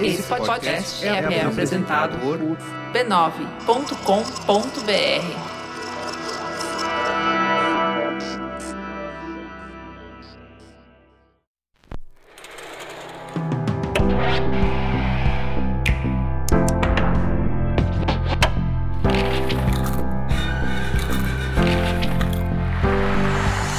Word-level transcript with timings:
Esse 0.00 0.22
podcast 0.24 1.06
é, 1.06 1.08
é 1.08 1.44
apresentado 1.44 2.18
por 2.18 2.38
b9.com.br. 2.92 3.54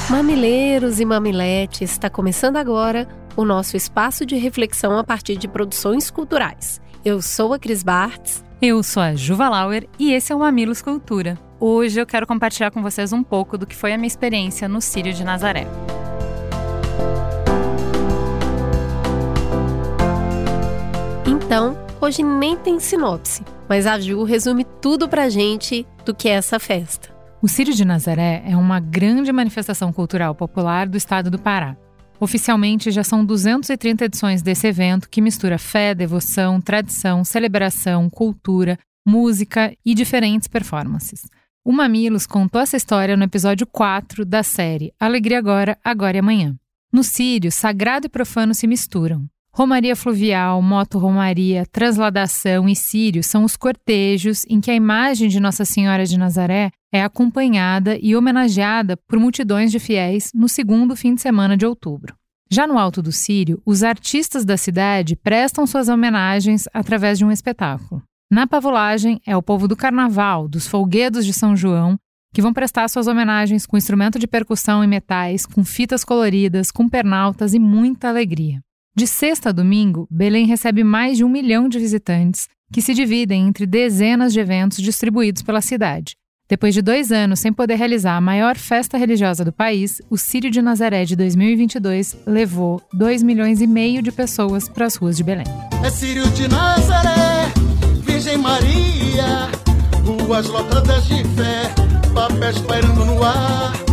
Mamileiros 0.09 1.00
e 1.00 1.05
mamiletes, 1.05 1.91
está 1.91 2.09
começando 2.09 2.55
agora 2.55 3.25
o 3.36 3.43
nosso 3.43 3.75
espaço 3.75 4.25
de 4.25 4.36
reflexão 4.36 4.97
a 4.97 5.04
partir 5.04 5.36
de 5.36 5.47
produções 5.47 6.10
culturais. 6.10 6.82
Eu 7.04 7.21
sou 7.21 7.54
a 7.54 7.60
Cris 7.60 7.83
Bartz. 7.83 8.43
Eu 8.61 8.82
sou 8.82 9.04
a 9.04 9.14
Juva 9.14 9.50
Lauer 9.50 9.87
e 10.00 10.14
esse 10.14 10.32
é 10.32 10.36
o 10.36 10.39
Mamilos 10.39 10.82
Cultura. 10.82 11.37
Hoje 11.60 12.00
eu 12.00 12.05
quero 12.05 12.25
compartilhar 12.25 12.71
com 12.71 12.82
vocês 12.82 13.11
um 13.11 13.24
pouco 13.24 13.57
do 13.57 13.65
que 13.65 13.75
foi 13.75 13.93
a 13.93 13.97
minha 13.97 14.07
experiência 14.07 14.68
no 14.68 14.82
Círio 14.82 15.13
de 15.13 15.24
Nazaré. 15.24 15.68
Então, 21.27 21.77
hoje 22.02 22.24
nem 22.24 22.55
tem 22.55 22.79
sinopse, 22.79 23.43
mas 23.69 23.86
a 23.86 23.99
Ju 23.99 24.24
resume 24.24 24.65
tudo 24.82 25.07
pra 25.07 25.29
gente 25.29 25.86
do 26.04 26.13
que 26.13 26.27
é 26.27 26.33
essa 26.33 26.60
festa. 26.60 27.13
O 27.41 27.47
Círio 27.47 27.74
de 27.74 27.86
Nazaré 27.86 28.41
é 28.47 28.57
uma 28.57 28.79
grande 28.79 29.32
manifestação 29.32 29.93
cultural 29.93 30.33
popular 30.33 30.88
do 30.88 30.97
estado 30.97 31.29
do 31.29 31.38
Pará. 31.38 31.77
Oficialmente, 32.19 32.92
já 32.92 33.03
são 33.03 33.25
230 33.25 34.05
edições 34.05 34.42
desse 34.42 34.67
evento 34.67 35.09
que 35.09 35.22
mistura 35.22 35.58
fé, 35.58 35.94
devoção, 35.94 36.61
tradição, 36.61 37.23
celebração, 37.23 38.09
cultura, 38.09 38.80
música 39.05 39.75
e 39.85 39.94
diferentes 39.94 40.47
performances. 40.47 41.27
O 41.63 41.71
Mamilos 41.71 42.25
contou 42.25 42.61
essa 42.61 42.77
história 42.77 43.17
no 43.17 43.23
episódio 43.23 43.67
4 43.67 44.23
da 44.23 44.43
série 44.43 44.93
Alegria 44.99 45.39
Agora, 45.39 45.77
Agora 45.83 46.16
e 46.16 46.19
Amanhã. 46.19 46.55
No 46.91 47.03
Sírio, 47.03 47.52
sagrado 47.52 48.05
e 48.05 48.09
profano 48.09 48.53
se 48.55 48.66
misturam. 48.67 49.27
Romaria 49.58 49.95
fluvial, 49.95 50.61
moto-romaria, 50.61 51.66
transladação 51.72 52.67
e 52.67 52.75
sírio 52.75 53.23
são 53.23 53.45
os 53.45 53.56
cortejos 53.56 54.44
em 54.50 54.59
que 54.59 54.70
a 54.70 54.75
imagem 54.75 55.30
de 55.30 55.39
Nossa 55.39 55.64
Senhora 55.64 56.06
de 56.06 56.20
Nazaré 56.20 56.72
é 56.92 57.02
acompanhada 57.02 57.98
e 58.02 58.17
homenageada 58.17 58.98
por 59.08 59.17
multidões 59.17 59.72
de 59.72 59.80
fiéis 59.80 60.30
no 60.36 60.50
segundo 60.50 60.94
fim 60.94 61.16
de 61.16 61.22
semana 61.22 61.56
de 61.56 61.66
outubro. 61.66 62.14
Já 62.52 62.67
no 62.67 62.78
Alto 62.78 63.02
do 63.02 63.14
Sírio, 63.14 63.61
os 63.66 63.81
artistas 63.81 64.44
da 64.44 64.58
cidade 64.58 65.16
prestam 65.16 65.66
suas 65.66 65.88
homenagens 65.88 66.66
através 66.73 67.17
de 67.17 67.23
um 67.23 67.31
espetáculo. 67.31 68.03
Na 68.30 68.45
pavulagem, 68.45 69.22
é 69.26 69.38
o 69.38 69.42
povo 69.42 69.70
do 69.70 69.76
carnaval, 69.78 70.50
dos 70.50 70.67
folguedos 70.67 71.26
de 71.26 71.31
São 71.31 71.56
João, 71.56 71.98
que 72.33 72.42
vão 72.42 72.52
prestar 72.52 72.89
suas 72.89 73.08
homenagens 73.08 73.66
com 73.66 73.78
instrumento 73.78 74.20
de 74.20 74.28
percussão 74.28 74.83
e 74.83 74.88
metais, 74.88 75.45
com 75.45 75.64
fitas 75.64 76.03
coloridas, 76.03 76.72
com 76.72 76.89
pernaltas 76.89 77.53
e 77.53 77.59
muita 77.59 78.09
alegria. 78.09 78.64
De 78.95 79.05
sexta 79.05 79.49
a 79.49 79.51
domingo, 79.51 80.07
Belém 80.09 80.45
recebe 80.45 80.83
mais 80.83 81.17
de 81.17 81.23
um 81.23 81.29
milhão 81.29 81.67
de 81.67 81.77
visitantes, 81.77 82.47
que 82.71 82.81
se 82.81 82.93
dividem 82.93 83.47
entre 83.47 83.65
dezenas 83.65 84.31
de 84.31 84.39
eventos 84.39 84.77
distribuídos 84.77 85.41
pela 85.41 85.61
cidade, 85.61 86.15
depois 86.47 86.75
de 86.75 86.81
dois 86.81 87.11
anos 87.11 87.39
sem 87.39 87.52
poder 87.52 87.75
realizar 87.75 88.15
a 88.15 88.21
maior 88.21 88.55
festa 88.55 88.97
religiosa 88.97 89.43
do 89.43 89.52
país, 89.52 89.99
o 90.11 90.17
Círio 90.17 90.52
de 90.52 90.61
Nazaré 90.61 91.03
de 91.03 91.15
2022 91.15 92.17
levou 92.27 92.79
2 92.93 93.23
milhões 93.23 93.61
e 93.61 93.67
meio 93.67 94.02
de 94.02 94.11
pessoas 94.11 94.69
para 94.69 94.85
as 94.85 94.95
ruas 94.95 95.17
de 95.17 95.23
Belém. 95.23 95.47
É 95.83 95.89
Círio 95.89 96.30
de 96.30 96.47
Nazaré, 96.47 97.52
Virgem 98.05 98.37
Maria, 98.37 99.49
ruas 100.05 100.47
lotadas 100.47 101.08
de 101.08 101.23
fé, 101.30 101.73
papéis 102.14 102.61
no 102.95 103.23
ar. 103.23 103.84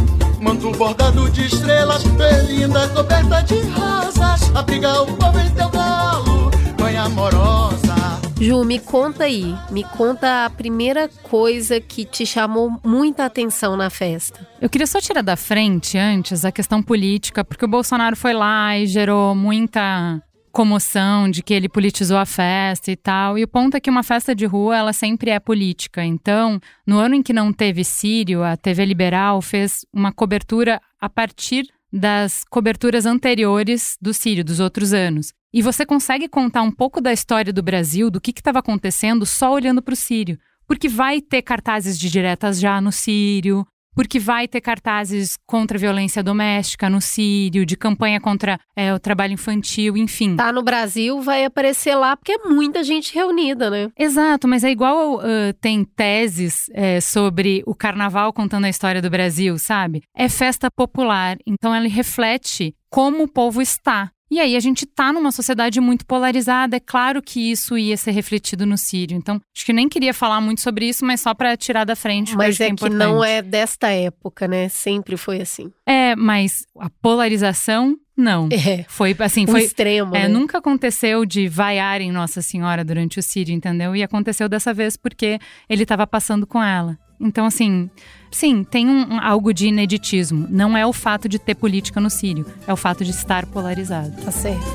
Manto 0.43 0.73
bordado 0.73 1.31
de 1.31 1.47
estrelas, 1.47 2.03
belinda 2.03 2.89
coberta 2.89 3.41
de 3.43 3.61
rosas, 3.71 4.55
abriga 4.57 5.03
o 5.03 5.17
povo 5.17 5.39
em 5.39 5.49
teu 5.55 5.71
galo, 5.71 6.51
mãe 6.81 6.97
amorosa. 6.97 7.95
Ju, 8.41 8.65
me 8.65 8.81
conta 8.81 9.23
aí, 9.23 9.55
me 9.71 9.85
conta 9.85 10.47
a 10.47 10.51
primeira 10.51 11.09
coisa 11.23 11.81
que 11.81 12.05
te 12.05 12.27
chamou 12.27 12.73
muita 12.83 13.25
atenção 13.25 13.77
na 13.77 13.89
festa. 13.89 14.45
Eu 14.61 14.69
queria 14.69 14.87
só 14.89 15.01
tirar 15.01 15.23
da 15.23 15.37
frente 15.37 15.97
antes 15.97 16.45
a 16.45 16.51
questão 16.51 16.83
política, 16.83 17.45
porque 17.45 17.65
o 17.65 17.69
Bolsonaro 17.69 18.17
foi 18.17 18.35
lá 18.35 18.77
e 18.77 18.89
gerou 18.89 19.37
muita 19.37 20.21
comoção 20.53 21.29
de 21.29 21.43
que 21.43 21.53
ele 21.55 21.69
politizou 21.69 22.17
a 22.17 22.27
festa 22.27 22.93
e 22.93 22.97
tal. 22.97 23.37
E 23.37 23.43
o 23.43 23.49
ponto 23.49 23.77
é 23.77 23.81
que 23.81 23.91
uma 23.91 24.03
festa 24.03 24.35
de 24.35 24.47
rua, 24.47 24.77
ela 24.77 24.93
sempre 24.93 25.31
é 25.31 25.41
política. 25.41 26.05
Então, 26.05 26.61
no 26.87 26.99
ano 26.99 27.17
em 27.17 27.23
que 27.23 27.33
não 27.33 27.53
teve 27.53 27.83
Sírio, 27.83 28.45
a 28.45 28.57
TV 28.57 28.85
Liberal 28.85 29.43
fez 29.43 29.85
uma 29.93 30.13
cobertura 30.13 30.81
a 31.01 31.09
partir 31.09 31.67
das 31.93 32.45
coberturas 32.49 33.05
anteriores 33.05 33.99
do 34.01 34.15
Sírio, 34.15 34.45
dos 34.45 34.61
outros 34.61 34.93
anos. 34.93 35.33
E 35.53 35.61
você 35.61 35.85
consegue 35.85 36.29
contar 36.29 36.63
um 36.63 36.71
pouco 36.71 37.01
da 37.01 37.13
história 37.13 37.53
do 37.53 37.63
Brasil, 37.63 38.11
do 38.11 38.21
que 38.21 38.31
estava 38.31 38.61
acontecendo, 38.61 39.27
só 39.27 39.53
olhando 39.53 39.83
para 39.83 39.93
o 39.93 39.97
Sírio. 39.97 40.39
Porque 40.67 40.89
vai 40.89 41.21
ter 41.21 41.43
cartazes 41.43 41.99
de 41.99 42.09
diretas 42.09 42.59
já 42.59 42.81
no 42.81 42.91
Sírio, 42.91 43.67
porque 43.95 44.19
vai 44.19 44.47
ter 44.47 44.61
cartazes 44.61 45.37
contra 45.47 45.77
a 45.77 45.81
violência 45.81 46.23
doméstica 46.23 46.89
no 46.89 47.01
Sírio, 47.01 47.67
de 47.67 47.77
campanha 47.77 48.21
contra 48.21 48.59
é, 48.77 48.95
o 48.95 48.99
trabalho 48.99 49.33
infantil, 49.33 49.97
enfim. 49.97 50.37
Tá 50.37 50.53
no 50.53 50.63
Brasil, 50.63 51.21
vai 51.21 51.45
aparecer 51.45 51.95
lá, 51.95 52.17
porque 52.17 52.33
é 52.33 52.39
muita 52.49 52.83
gente 52.85 53.15
reunida, 53.15 53.71
né? 53.71 53.91
Exato, 53.99 54.47
mas 54.47 54.65
é 54.65 54.71
igual 54.71 55.17
uh, 55.17 55.53
tem 55.61 55.85
teses 55.85 56.71
é, 56.73 57.01
sobre 57.01 57.63
o 57.67 57.75
carnaval 57.75 58.33
contando 58.33 58.65
a 58.65 58.71
história 58.71 59.03
do 59.03 59.11
Brasil, 59.11 59.59
sabe? 59.59 60.03
É 60.15 60.29
festa 60.29 60.71
popular, 60.71 61.37
então 61.47 61.75
ela 61.75 61.89
reflete 61.89 62.75
como 62.93 63.25
o 63.25 63.29
povo 63.29 63.63
está. 63.63 64.12
E 64.33 64.41
aí 64.41 64.57
a 64.57 64.61
gente 64.61 64.87
está 64.87 65.13
numa 65.13 65.31
sociedade 65.31 65.79
muito 65.79 66.07
polarizada, 66.07 66.79
é 66.79 66.81
claro 66.81 67.21
que 67.21 67.51
isso 67.51 67.77
ia 67.77 67.99
ser 67.99 68.13
refletido 68.13 68.65
no 68.65 68.79
Sírio. 68.79 69.15
Então, 69.15 69.39
acho 69.55 69.67
que 69.67 69.75
nem 69.75 69.91
queria 69.91 70.15
falar 70.15 70.41
muito 70.41 70.63
sobre 70.63 70.89
isso, 70.89 71.05
mas 71.05 71.21
só 71.21 71.35
para 71.35 71.55
tirar 71.55 71.85
da 71.85 71.95
frente. 71.95 72.35
Mas 72.35 72.59
é, 72.59 72.69
que, 72.69 72.73
é 72.73 72.89
que 72.89 72.89
não 72.89 73.23
é 73.23 73.43
desta 73.43 73.91
época, 73.91 74.49
né? 74.49 74.71
Sempre 74.71 75.19
foi 75.19 75.43
assim. 75.43 75.71
É, 75.85 76.17
mas 76.17 76.65
a 76.81 76.89
polarização 76.89 77.95
não. 78.17 78.49
É. 78.51 78.87
Foi 78.89 79.15
assim, 79.19 79.45
o 79.45 79.49
foi 79.49 79.65
extremo. 79.65 80.17
É, 80.17 80.23
né? 80.23 80.29
nunca 80.29 80.57
aconteceu 80.57 81.27
de 81.27 81.47
vaiar 81.47 82.01
em 82.01 82.11
Nossa 82.11 82.41
Senhora 82.41 82.83
durante 82.83 83.19
o 83.19 83.23
Sírio, 83.23 83.55
entendeu? 83.55 83.95
E 83.95 84.03
aconteceu 84.03 84.49
dessa 84.49 84.73
vez 84.73 84.97
porque 84.97 85.39
ele 85.69 85.83
estava 85.83 86.07
passando 86.07 86.47
com 86.47 86.63
ela. 86.63 86.99
Então, 87.23 87.47
assim, 87.47 87.89
sim, 88.31 88.65
tem 88.65 88.89
um, 88.89 89.15
um, 89.15 89.21
algo 89.21 89.55
de 89.55 89.69
ineditismo. 89.69 90.47
Não 90.51 90.77
é 90.77 90.85
o 90.85 90.93
fato 90.93 91.29
de 91.29 91.39
ter 91.39 91.55
política 91.55 92.01
no 92.01 92.11
Sírio, 92.11 92.45
é 92.67 92.73
o 92.73 92.77
fato 92.77 93.05
de 93.05 93.11
estar 93.11 93.47
polarizado. 93.47 94.11
Tá 94.23 94.33
certo. 94.33 94.67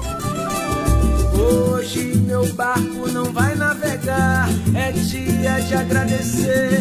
Hoje 1.38 2.16
meu 2.25 2.52
barco 2.53 3.09
não 3.12 3.25
vai 3.25 3.56
navegar, 3.56 4.50
é 4.74 4.91
dia 4.91 5.59
de 5.59 5.75
agradecer 5.75 6.80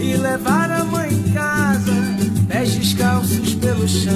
e 0.00 0.16
levar 0.16 0.70
a 0.70 0.84
mãe 0.84 1.12
em 1.12 1.32
casa, 1.32 1.92
pés 2.48 2.74
descalços 2.74 3.54
pelo 3.54 3.86
chão. 3.86 4.12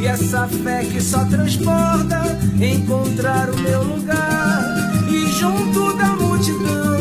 E 0.00 0.06
essa 0.06 0.46
fé 0.48 0.84
que 0.84 1.00
só 1.00 1.24
transborda, 1.24 2.22
encontrar 2.60 3.48
o 3.50 3.58
meu 3.60 3.82
lugar 3.82 4.64
e 5.08 5.26
junto 5.32 5.96
da 5.96 6.08
multidão 6.16 6.91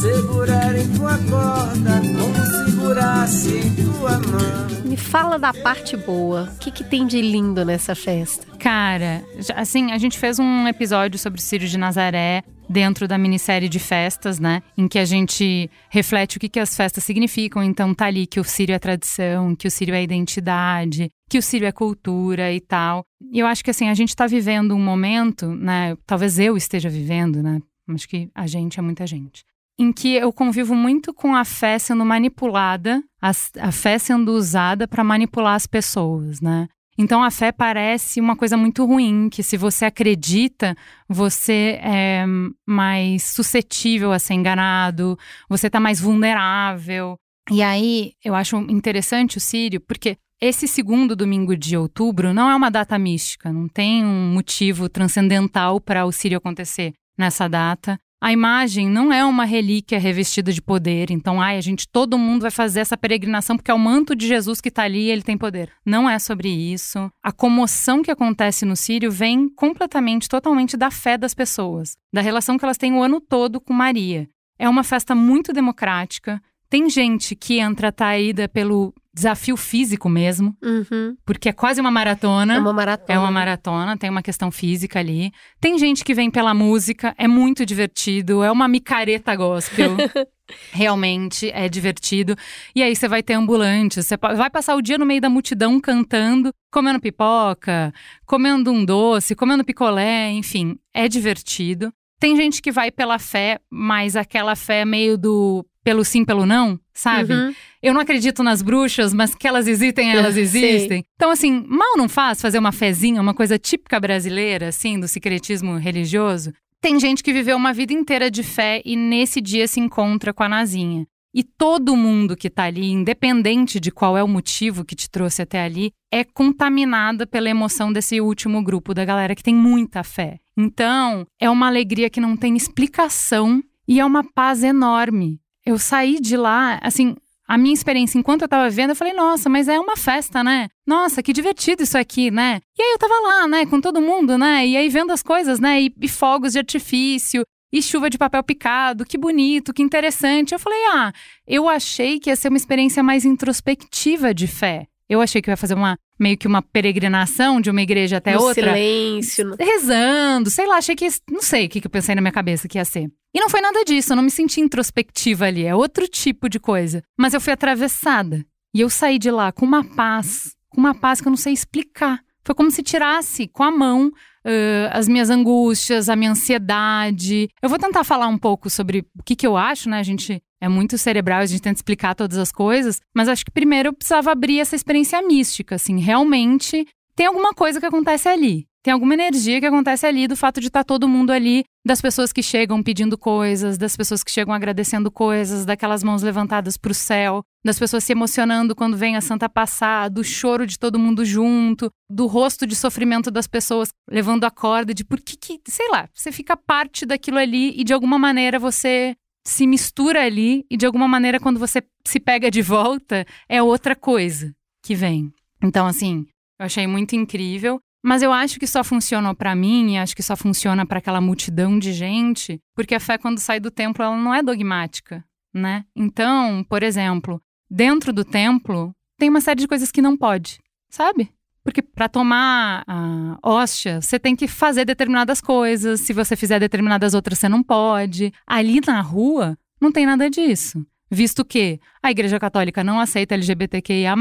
segurar 0.00 0.78
em 0.78 0.88
tua 0.94 1.18
corda 1.28 2.00
como 2.00 2.66
segurasse 2.66 3.58
em 3.58 3.74
tua 3.74 4.18
mão. 4.18 4.80
Me 4.86 4.96
fala 4.96 5.38
da 5.38 5.52
parte 5.52 5.94
boa. 5.94 6.50
O 6.54 6.58
que, 6.58 6.70
que 6.70 6.82
tem 6.82 7.06
de 7.06 7.20
lindo 7.20 7.66
nessa 7.66 7.94
festa? 7.94 8.46
Cara, 8.58 9.22
assim, 9.54 9.92
a 9.92 9.98
gente 9.98 10.18
fez 10.18 10.38
um 10.38 10.66
episódio 10.66 11.18
sobre 11.18 11.38
o 11.38 11.42
Círio 11.42 11.68
de 11.68 11.76
Nazaré 11.76 12.42
dentro 12.66 13.06
da 13.06 13.18
minissérie 13.18 13.68
de 13.68 13.78
festas, 13.78 14.40
né? 14.40 14.62
Em 14.76 14.88
que 14.88 14.98
a 14.98 15.04
gente 15.04 15.70
reflete 15.90 16.38
o 16.38 16.40
que, 16.40 16.48
que 16.48 16.60
as 16.60 16.74
festas 16.74 17.04
significam. 17.04 17.62
Então 17.62 17.94
tá 17.94 18.06
ali 18.06 18.26
que 18.26 18.40
o 18.40 18.44
Sírio 18.44 18.74
é 18.74 18.78
tradição, 18.78 19.54
que 19.54 19.68
o 19.68 19.70
Sírio 19.70 19.94
é 19.94 20.02
identidade, 20.02 21.10
que 21.28 21.36
o 21.36 21.42
Sírio 21.42 21.68
é 21.68 21.72
cultura 21.72 22.50
e 22.50 22.60
tal. 22.60 23.04
E 23.30 23.38
eu 23.38 23.46
acho 23.46 23.62
que 23.62 23.70
assim, 23.70 23.90
a 23.90 23.94
gente 23.94 24.16
tá 24.16 24.26
vivendo 24.26 24.74
um 24.74 24.82
momento, 24.82 25.48
né? 25.54 25.94
Talvez 26.06 26.38
eu 26.38 26.56
esteja 26.56 26.88
vivendo, 26.88 27.42
né? 27.42 27.60
Acho 27.90 28.08
que 28.08 28.30
a 28.34 28.46
gente 28.46 28.78
é 28.78 28.82
muita 28.82 29.06
gente 29.06 29.44
em 29.80 29.92
que 29.92 30.14
eu 30.14 30.30
convivo 30.30 30.74
muito 30.74 31.14
com 31.14 31.34
a 31.34 31.42
fé 31.42 31.78
sendo 31.78 32.04
manipulada, 32.04 33.02
a, 33.20 33.30
a 33.60 33.72
fé 33.72 33.98
sendo 33.98 34.32
usada 34.32 34.86
para 34.86 35.02
manipular 35.02 35.54
as 35.54 35.66
pessoas, 35.66 36.38
né? 36.38 36.68
Então 36.98 37.24
a 37.24 37.30
fé 37.30 37.50
parece 37.50 38.20
uma 38.20 38.36
coisa 38.36 38.58
muito 38.58 38.84
ruim, 38.84 39.30
que 39.30 39.42
se 39.42 39.56
você 39.56 39.86
acredita, 39.86 40.76
você 41.08 41.78
é 41.82 42.26
mais 42.66 43.22
suscetível 43.22 44.12
a 44.12 44.18
ser 44.18 44.34
enganado, 44.34 45.18
você 45.48 45.68
está 45.68 45.80
mais 45.80 45.98
vulnerável. 45.98 47.16
E 47.50 47.62
aí 47.62 48.12
eu 48.22 48.34
acho 48.34 48.58
interessante 48.68 49.38
o 49.38 49.40
Sírio, 49.40 49.80
porque 49.80 50.18
esse 50.38 50.68
segundo 50.68 51.16
domingo 51.16 51.56
de 51.56 51.74
outubro 51.74 52.34
não 52.34 52.50
é 52.50 52.54
uma 52.54 52.70
data 52.70 52.98
mística, 52.98 53.50
não 53.50 53.66
tem 53.66 54.04
um 54.04 54.34
motivo 54.34 54.90
transcendental 54.90 55.80
para 55.80 56.04
o 56.04 56.12
Sírio 56.12 56.36
acontecer. 56.36 56.92
nessa 57.16 57.48
data. 57.48 57.98
A 58.22 58.32
imagem 58.32 58.86
não 58.86 59.10
é 59.10 59.24
uma 59.24 59.46
relíquia 59.46 59.98
revestida 59.98 60.52
de 60.52 60.60
poder, 60.60 61.10
então, 61.10 61.40
ai, 61.40 61.56
a 61.56 61.60
gente, 61.62 61.88
todo 61.88 62.18
mundo 62.18 62.42
vai 62.42 62.50
fazer 62.50 62.80
essa 62.80 62.94
peregrinação 62.94 63.56
porque 63.56 63.70
é 63.70 63.74
o 63.74 63.78
manto 63.78 64.14
de 64.14 64.26
Jesus 64.28 64.60
que 64.60 64.68
está 64.68 64.82
ali 64.82 65.06
e 65.06 65.10
ele 65.10 65.22
tem 65.22 65.38
poder. 65.38 65.72
Não 65.86 66.08
é 66.08 66.18
sobre 66.18 66.50
isso. 66.50 67.10
A 67.22 67.32
comoção 67.32 68.02
que 68.02 68.10
acontece 68.10 68.66
no 68.66 68.76
Sírio 68.76 69.10
vem 69.10 69.48
completamente, 69.48 70.28
totalmente 70.28 70.76
da 70.76 70.90
fé 70.90 71.16
das 71.16 71.32
pessoas, 71.32 71.96
da 72.12 72.20
relação 72.20 72.58
que 72.58 72.64
elas 72.64 72.76
têm 72.76 72.92
o 72.92 73.02
ano 73.02 73.22
todo 73.22 73.58
com 73.58 73.72
Maria. 73.72 74.28
É 74.58 74.68
uma 74.68 74.84
festa 74.84 75.14
muito 75.14 75.50
democrática. 75.50 76.42
Tem 76.68 76.90
gente 76.90 77.34
que 77.34 77.58
entra 77.58 77.88
atraída 77.88 78.46
pelo 78.46 78.92
desafio 79.12 79.56
físico 79.56 80.08
mesmo, 80.08 80.56
Uhum. 80.62 81.16
porque 81.26 81.48
é 81.48 81.52
quase 81.52 81.80
uma 81.80 81.90
maratona. 81.90 82.54
É 82.54 82.58
uma 82.58 82.72
maratona. 82.72 83.06
É 83.08 83.18
uma 83.18 83.30
maratona, 83.30 83.96
tem 83.96 84.08
uma 84.10 84.22
questão 84.22 84.50
física 84.50 84.98
ali. 85.00 85.32
Tem 85.60 85.78
gente 85.78 86.04
que 86.04 86.14
vem 86.14 86.30
pela 86.30 86.54
música, 86.54 87.14
é 87.18 87.26
muito 87.26 87.66
divertido, 87.66 88.42
é 88.42 88.50
uma 88.52 88.68
micareta 88.68 89.34
gospel. 89.34 89.96
Realmente 90.72 91.50
é 91.50 91.68
divertido. 91.68 92.36
E 92.74 92.82
aí 92.82 92.94
você 92.94 93.06
vai 93.08 93.22
ter 93.22 93.34
ambulantes, 93.34 94.06
você 94.06 94.16
vai 94.16 94.50
passar 94.50 94.74
o 94.76 94.82
dia 94.82 94.98
no 94.98 95.06
meio 95.06 95.20
da 95.20 95.30
multidão 95.30 95.80
cantando, 95.80 96.52
comendo 96.72 97.00
pipoca, 97.00 97.92
comendo 98.26 98.70
um 98.72 98.84
doce, 98.84 99.34
comendo 99.34 99.64
picolé, 99.64 100.30
enfim, 100.32 100.76
é 100.94 101.08
divertido. 101.08 101.92
Tem 102.18 102.36
gente 102.36 102.60
que 102.60 102.70
vai 102.70 102.90
pela 102.90 103.18
fé, 103.18 103.58
mas 103.70 104.14
aquela 104.16 104.54
fé 104.54 104.84
meio 104.84 105.16
do 105.16 105.64
pelo 105.82 106.04
sim, 106.04 106.24
pelo 106.24 106.46
não, 106.46 106.78
sabe? 106.92 107.32
Uhum. 107.32 107.54
Eu 107.82 107.94
não 107.94 108.00
acredito 108.00 108.42
nas 108.42 108.62
bruxas, 108.62 109.14
mas 109.14 109.34
que 109.34 109.48
elas 109.48 109.66
existem, 109.66 110.12
elas 110.12 110.36
existem. 110.38 111.04
Então, 111.14 111.30
assim, 111.30 111.64
mal 111.66 111.96
não 111.96 112.08
faz 112.08 112.40
fazer 112.40 112.58
uma 112.58 112.72
fezinha, 112.72 113.20
uma 113.20 113.34
coisa 113.34 113.58
típica 113.58 113.98
brasileira, 113.98 114.68
assim, 114.68 114.98
do 114.98 115.08
secretismo 115.08 115.76
religioso. 115.76 116.52
Tem 116.80 116.98
gente 116.98 117.22
que 117.22 117.32
viveu 117.32 117.56
uma 117.56 117.72
vida 117.72 117.92
inteira 117.92 118.30
de 118.30 118.42
fé 118.42 118.80
e 118.84 118.96
nesse 118.96 119.40
dia 119.40 119.66
se 119.66 119.80
encontra 119.80 120.32
com 120.32 120.42
a 120.42 120.48
Nazinha. 120.48 121.06
E 121.32 121.44
todo 121.44 121.96
mundo 121.96 122.36
que 122.36 122.50
tá 122.50 122.64
ali, 122.64 122.90
independente 122.90 123.78
de 123.78 123.92
qual 123.92 124.18
é 124.18 124.22
o 124.22 124.28
motivo 124.28 124.84
que 124.84 124.96
te 124.96 125.08
trouxe 125.08 125.42
até 125.42 125.62
ali, 125.62 125.92
é 126.12 126.24
contaminada 126.24 127.24
pela 127.26 127.48
emoção 127.48 127.92
desse 127.92 128.20
último 128.20 128.62
grupo 128.62 128.92
da 128.92 129.04
galera 129.04 129.34
que 129.34 129.42
tem 129.42 129.54
muita 129.54 130.02
fé. 130.02 130.38
Então, 130.56 131.24
é 131.38 131.48
uma 131.48 131.68
alegria 131.68 132.10
que 132.10 132.20
não 132.20 132.36
tem 132.36 132.56
explicação 132.56 133.62
e 133.86 134.00
é 134.00 134.04
uma 134.04 134.24
paz 134.24 134.64
enorme. 134.64 135.38
Eu 135.70 135.78
saí 135.78 136.18
de 136.18 136.36
lá, 136.36 136.80
assim, 136.82 137.14
a 137.46 137.56
minha 137.56 137.72
experiência 137.72 138.18
enquanto 138.18 138.42
eu 138.42 138.48
tava 138.48 138.68
vendo, 138.68 138.90
eu 138.90 138.96
falei, 138.96 139.12
nossa, 139.12 139.48
mas 139.48 139.68
é 139.68 139.78
uma 139.78 139.96
festa, 139.96 140.42
né? 140.42 140.68
Nossa, 140.84 141.22
que 141.22 141.32
divertido 141.32 141.84
isso 141.84 141.96
aqui, 141.96 142.28
né? 142.28 142.60
E 142.76 142.82
aí 142.82 142.90
eu 142.90 142.98
tava 142.98 143.14
lá, 143.20 143.46
né, 143.46 143.64
com 143.66 143.80
todo 143.80 144.00
mundo, 144.00 144.36
né? 144.36 144.66
E 144.66 144.76
aí 144.76 144.88
vendo 144.88 145.12
as 145.12 145.22
coisas, 145.22 145.60
né? 145.60 145.82
E, 145.82 145.94
e 146.00 146.08
fogos 146.08 146.54
de 146.54 146.58
artifício, 146.58 147.44
e 147.72 147.80
chuva 147.80 148.10
de 148.10 148.18
papel 148.18 148.42
picado, 148.42 149.06
que 149.06 149.16
bonito, 149.16 149.72
que 149.72 149.80
interessante. 149.80 150.52
Eu 150.52 150.58
falei, 150.58 150.80
ah, 150.92 151.12
eu 151.46 151.68
achei 151.68 152.18
que 152.18 152.30
ia 152.30 152.34
ser 152.34 152.48
uma 152.48 152.56
experiência 152.56 153.00
mais 153.00 153.24
introspectiva 153.24 154.34
de 154.34 154.48
fé. 154.48 154.88
Eu 155.10 155.20
achei 155.20 155.42
que 155.42 155.50
eu 155.50 155.52
ia 155.52 155.56
fazer 155.56 155.74
uma 155.74 155.98
meio 156.16 156.38
que 156.38 156.46
uma 156.46 156.62
peregrinação 156.62 157.60
de 157.60 157.68
uma 157.68 157.82
igreja 157.82 158.18
até 158.18 158.34
no 158.34 158.42
outra 158.42 158.74
silêncio. 158.74 159.56
rezando, 159.58 160.48
sei 160.48 160.68
lá, 160.68 160.76
achei 160.76 160.94
que. 160.94 161.08
Não 161.28 161.42
sei 161.42 161.66
o 161.66 161.68
que, 161.68 161.80
que 161.80 161.88
eu 161.88 161.90
pensei 161.90 162.14
na 162.14 162.20
minha 162.20 162.30
cabeça 162.30 162.68
que 162.68 162.78
ia 162.78 162.84
ser. 162.84 163.10
E 163.34 163.40
não 163.40 163.50
foi 163.50 163.60
nada 163.60 163.84
disso, 163.84 164.12
eu 164.12 164.16
não 164.16 164.22
me 164.22 164.30
senti 164.30 164.60
introspectiva 164.60 165.46
ali, 165.46 165.64
é 165.64 165.74
outro 165.74 166.06
tipo 166.06 166.48
de 166.48 166.60
coisa. 166.60 167.02
Mas 167.18 167.34
eu 167.34 167.40
fui 167.40 167.52
atravessada. 167.52 168.46
E 168.72 168.80
eu 168.80 168.88
saí 168.88 169.18
de 169.18 169.32
lá 169.32 169.50
com 169.50 169.66
uma 169.66 169.82
paz, 169.82 170.54
com 170.68 170.80
uma 170.80 170.94
paz 170.94 171.20
que 171.20 171.26
eu 171.26 171.30
não 171.30 171.36
sei 171.36 171.52
explicar. 171.52 172.20
Foi 172.44 172.54
como 172.54 172.70
se 172.70 172.80
tirasse 172.80 173.48
com 173.48 173.64
a 173.64 173.70
mão 173.70 174.12
ãh, 174.44 174.90
as 174.92 175.08
minhas 175.08 175.30
angústias, 175.30 176.08
a 176.08 176.16
minha 176.16 176.30
ansiedade. 176.30 177.48
Eu 177.62 177.68
vou 177.68 177.78
tentar 177.78 178.04
falar 178.04 178.28
um 178.28 178.38
pouco 178.38 178.68
sobre 178.70 179.06
o 179.18 179.22
que, 179.24 179.36
que 179.36 179.46
eu 179.46 179.56
acho, 179.56 179.88
né? 179.88 179.98
A 179.98 180.02
gente 180.02 180.42
é 180.60 180.68
muito 180.68 180.98
cerebral, 180.98 181.40
a 181.40 181.46
gente 181.46 181.62
tenta 181.62 181.78
explicar 181.78 182.14
todas 182.14 182.36
as 182.36 182.52
coisas, 182.52 183.00
mas 183.14 183.28
acho 183.28 183.44
que 183.44 183.50
primeiro 183.50 183.88
eu 183.88 183.92
precisava 183.92 184.30
abrir 184.30 184.60
essa 184.60 184.76
experiência 184.76 185.20
mística, 185.22 185.76
assim, 185.76 185.98
realmente 185.98 186.86
tem 187.16 187.26
alguma 187.26 187.52
coisa 187.52 187.80
que 187.80 187.86
acontece 187.86 188.28
ali. 188.28 188.66
Tem 188.82 188.94
alguma 188.94 189.12
energia 189.12 189.60
que 189.60 189.66
acontece 189.66 190.06
ali 190.06 190.26
do 190.26 190.34
fato 190.34 190.58
de 190.58 190.68
estar 190.68 190.84
todo 190.84 191.06
mundo 191.06 191.30
ali, 191.30 191.64
das 191.84 192.00
pessoas 192.00 192.32
que 192.32 192.42
chegam 192.42 192.82
pedindo 192.82 193.18
coisas, 193.18 193.76
das 193.76 193.94
pessoas 193.94 194.24
que 194.24 194.30
chegam 194.30 194.54
agradecendo 194.54 195.10
coisas, 195.10 195.66
daquelas 195.66 196.02
mãos 196.02 196.22
levantadas 196.22 196.78
para 196.78 196.90
o 196.90 196.94
céu, 196.94 197.42
das 197.62 197.78
pessoas 197.78 198.04
se 198.04 198.12
emocionando 198.12 198.74
quando 198.74 198.96
vem 198.96 199.16
a 199.16 199.20
santa 199.20 199.50
passar, 199.50 200.08
do 200.08 200.24
choro 200.24 200.66
de 200.66 200.78
todo 200.78 200.98
mundo 200.98 201.26
junto, 201.26 201.90
do 202.08 202.26
rosto 202.26 202.66
de 202.66 202.74
sofrimento 202.74 203.30
das 203.30 203.46
pessoas 203.46 203.90
levando 204.08 204.44
a 204.44 204.50
corda 204.50 204.94
de 204.94 205.04
por 205.04 205.20
que, 205.20 205.36
que 205.36 205.70
sei 205.70 205.88
lá, 205.90 206.08
você 206.14 206.32
fica 206.32 206.56
parte 206.56 207.04
daquilo 207.04 207.36
ali 207.36 207.78
e 207.78 207.84
de 207.84 207.92
alguma 207.92 208.18
maneira 208.18 208.58
você 208.58 209.14
se 209.46 209.66
mistura 209.66 210.24
ali 210.24 210.64
e 210.70 210.76
de 210.76 210.86
alguma 210.86 211.06
maneira 211.06 211.38
quando 211.38 211.58
você 211.58 211.82
se 212.06 212.18
pega 212.18 212.50
de 212.50 212.62
volta 212.62 213.26
é 213.46 213.62
outra 213.62 213.94
coisa 213.94 214.54
que 214.82 214.94
vem. 214.94 215.30
Então 215.62 215.86
assim, 215.86 216.26
eu 216.58 216.64
achei 216.64 216.86
muito 216.86 217.14
incrível. 217.14 217.78
Mas 218.02 218.22
eu 218.22 218.32
acho 218.32 218.58
que 218.58 218.66
só 218.66 218.82
funcionou 218.82 219.34
pra 219.34 219.54
mim 219.54 219.92
e 219.92 219.98
acho 219.98 220.16
que 220.16 220.22
só 220.22 220.36
funciona 220.36 220.86
pra 220.86 220.98
aquela 220.98 221.20
multidão 221.20 221.78
de 221.78 221.92
gente, 221.92 222.58
porque 222.74 222.94
a 222.94 223.00
fé 223.00 223.18
quando 223.18 223.38
sai 223.38 223.60
do 223.60 223.70
templo 223.70 224.02
ela 224.02 224.16
não 224.16 224.34
é 224.34 224.42
dogmática, 224.42 225.24
né? 225.52 225.84
Então, 225.94 226.64
por 226.68 226.82
exemplo, 226.82 227.40
dentro 227.70 228.12
do 228.12 228.24
templo 228.24 228.94
tem 229.18 229.28
uma 229.28 229.40
série 229.40 229.60
de 229.60 229.68
coisas 229.68 229.92
que 229.92 230.00
não 230.00 230.16
pode, 230.16 230.58
sabe? 230.88 231.30
Porque 231.62 231.82
para 231.82 232.08
tomar 232.08 232.84
a 232.86 233.38
hóstia, 233.42 234.00
você 234.00 234.18
tem 234.18 234.34
que 234.34 234.48
fazer 234.48 234.86
determinadas 234.86 235.42
coisas. 235.42 236.00
Se 236.00 236.12
você 236.14 236.34
fizer 236.34 236.58
determinadas 236.58 237.12
outras, 237.12 237.38
você 237.38 237.50
não 237.50 237.62
pode. 237.62 238.32
Ali 238.46 238.80
na 238.86 239.02
rua, 239.02 239.58
não 239.78 239.92
tem 239.92 240.06
nada 240.06 240.30
disso. 240.30 240.84
Visto 241.10 241.44
que 241.44 241.78
a 242.02 242.10
Igreja 242.10 242.40
Católica 242.40 242.82
não 242.82 242.98
aceita 242.98 243.34
LGBTQIA, 243.34 244.14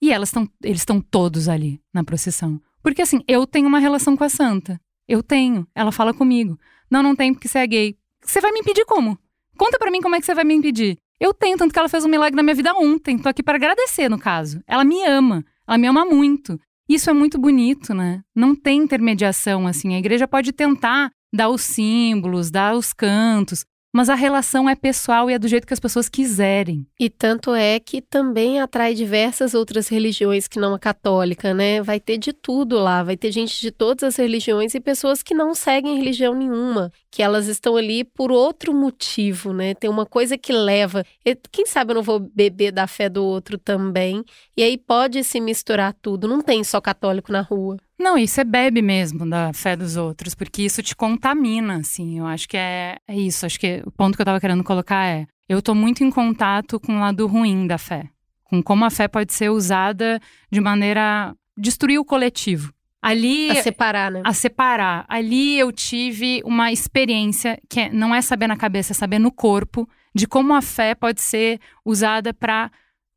e 0.00 0.10
elas 0.10 0.32
eles 0.62 0.80
estão 0.80 1.00
todos 1.00 1.48
ali 1.48 1.80
na 1.92 2.02
procissão. 2.02 2.60
Porque 2.82 3.02
assim, 3.02 3.20
eu 3.28 3.46
tenho 3.46 3.68
uma 3.68 3.78
relação 3.78 4.16
com 4.16 4.24
a 4.24 4.28
santa. 4.28 4.80
Eu 5.08 5.22
tenho. 5.22 5.66
Ela 5.74 5.92
fala 5.92 6.12
comigo. 6.12 6.58
Não, 6.90 7.02
não 7.02 7.14
tem 7.14 7.32
porque 7.32 7.48
você 7.48 7.58
é 7.58 7.66
gay. 7.66 7.96
Você 8.24 8.40
vai 8.40 8.52
me 8.52 8.60
impedir 8.60 8.84
como? 8.84 9.18
Conta 9.56 9.78
pra 9.78 9.90
mim 9.90 10.00
como 10.00 10.14
é 10.14 10.20
que 10.20 10.26
você 10.26 10.34
vai 10.34 10.44
me 10.44 10.54
impedir. 10.54 10.98
Eu 11.20 11.32
tenho, 11.32 11.56
tanto 11.56 11.72
que 11.72 11.78
ela 11.78 11.88
fez 11.88 12.04
um 12.04 12.08
milagre 12.08 12.36
na 12.36 12.42
minha 12.42 12.54
vida 12.54 12.72
ontem. 12.74 13.18
Tô 13.18 13.28
aqui 13.28 13.42
para 13.42 13.56
agradecer, 13.56 14.08
no 14.08 14.18
caso. 14.18 14.60
Ela 14.66 14.84
me 14.84 15.04
ama. 15.04 15.44
Ela 15.66 15.78
me 15.78 15.86
ama 15.86 16.04
muito. 16.04 16.58
Isso 16.88 17.08
é 17.08 17.12
muito 17.12 17.38
bonito, 17.38 17.94
né? 17.94 18.22
Não 18.34 18.54
tem 18.54 18.82
intermediação, 18.82 19.66
assim. 19.66 19.94
A 19.94 19.98
igreja 19.98 20.26
pode 20.26 20.52
tentar 20.52 21.10
dar 21.32 21.48
os 21.48 21.62
símbolos, 21.62 22.50
dar 22.50 22.74
os 22.74 22.92
cantos, 22.92 23.64
mas 23.92 24.08
a 24.08 24.14
relação 24.14 24.68
é 24.68 24.74
pessoal 24.74 25.30
e 25.30 25.34
é 25.34 25.38
do 25.38 25.46
jeito 25.46 25.66
que 25.66 25.74
as 25.74 25.80
pessoas 25.80 26.08
quiserem. 26.08 26.86
E 26.98 27.10
tanto 27.10 27.54
é 27.54 27.78
que 27.78 28.00
também 28.00 28.60
atrai 28.60 28.94
diversas 28.94 29.52
outras 29.54 29.88
religiões 29.88 30.48
que 30.48 30.58
não 30.58 30.74
a 30.74 30.78
católica, 30.78 31.52
né? 31.52 31.82
Vai 31.82 32.00
ter 32.00 32.16
de 32.16 32.32
tudo 32.32 32.78
lá, 32.78 33.02
vai 33.02 33.16
ter 33.16 33.30
gente 33.30 33.60
de 33.60 33.70
todas 33.70 34.02
as 34.04 34.16
religiões 34.16 34.74
e 34.74 34.80
pessoas 34.80 35.22
que 35.22 35.34
não 35.34 35.54
seguem 35.54 35.98
religião 35.98 36.34
nenhuma, 36.34 36.90
que 37.10 37.22
elas 37.22 37.46
estão 37.46 37.76
ali 37.76 38.02
por 38.02 38.32
outro 38.32 38.72
motivo, 38.72 39.52
né? 39.52 39.74
Tem 39.74 39.90
uma 39.90 40.06
coisa 40.06 40.38
que 40.38 40.52
leva. 40.52 41.04
Quem 41.50 41.66
sabe 41.66 41.92
eu 41.92 41.96
não 41.96 42.02
vou 42.02 42.18
beber 42.18 42.72
da 42.72 42.86
fé 42.86 43.08
do 43.08 43.22
outro 43.22 43.58
também. 43.58 44.24
E 44.56 44.62
aí 44.62 44.78
pode 44.78 45.22
se 45.22 45.40
misturar 45.40 45.92
tudo. 46.00 46.26
Não 46.26 46.40
tem 46.40 46.64
só 46.64 46.80
católico 46.80 47.30
na 47.30 47.42
rua. 47.42 47.76
Não, 47.98 48.18
e 48.18 48.26
você 48.26 48.42
bebe 48.42 48.82
mesmo 48.82 49.28
da 49.28 49.52
fé 49.52 49.76
dos 49.76 49.96
outros, 49.96 50.34
porque 50.34 50.62
isso 50.62 50.82
te 50.82 50.94
contamina, 50.96 51.76
assim. 51.76 52.18
Eu 52.18 52.26
acho 52.26 52.48
que 52.48 52.56
é, 52.56 52.96
é 53.06 53.16
isso. 53.16 53.46
Acho 53.46 53.60
que 53.60 53.82
o 53.86 53.90
ponto 53.90 54.16
que 54.16 54.22
eu 54.22 54.26
tava 54.26 54.40
querendo 54.40 54.64
colocar 54.64 55.06
é: 55.06 55.26
eu 55.48 55.62
tô 55.62 55.74
muito 55.74 56.02
em 56.02 56.10
contato 56.10 56.80
com 56.80 56.96
o 56.96 57.00
lado 57.00 57.26
ruim 57.26 57.66
da 57.66 57.78
fé, 57.78 58.08
com 58.44 58.62
como 58.62 58.84
a 58.84 58.90
fé 58.90 59.06
pode 59.06 59.32
ser 59.32 59.50
usada 59.50 60.20
de 60.50 60.60
maneira 60.60 61.30
a 61.30 61.34
destruir 61.56 61.98
o 61.98 62.04
coletivo. 62.04 62.72
Ali 63.00 63.50
A 63.50 63.62
separar, 63.62 64.10
né? 64.12 64.22
a 64.24 64.32
separar. 64.32 65.04
Ali 65.08 65.58
eu 65.58 65.72
tive 65.72 66.40
uma 66.44 66.70
experiência 66.70 67.60
que 67.68 67.80
é- 67.80 67.92
não 67.92 68.14
é 68.14 68.22
saber 68.22 68.46
na 68.46 68.56
cabeça, 68.56 68.92
é 68.92 68.94
saber 68.94 69.18
no 69.18 69.32
corpo 69.32 69.88
de 70.14 70.24
como 70.26 70.54
a 70.54 70.62
fé 70.62 70.94
pode 70.94 71.20
ser 71.20 71.58
usada 71.84 72.32
para 72.32 72.70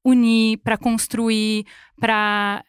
unir, 0.03 0.57
para 0.63 0.75
construir, 0.77 1.65
para 1.99 2.63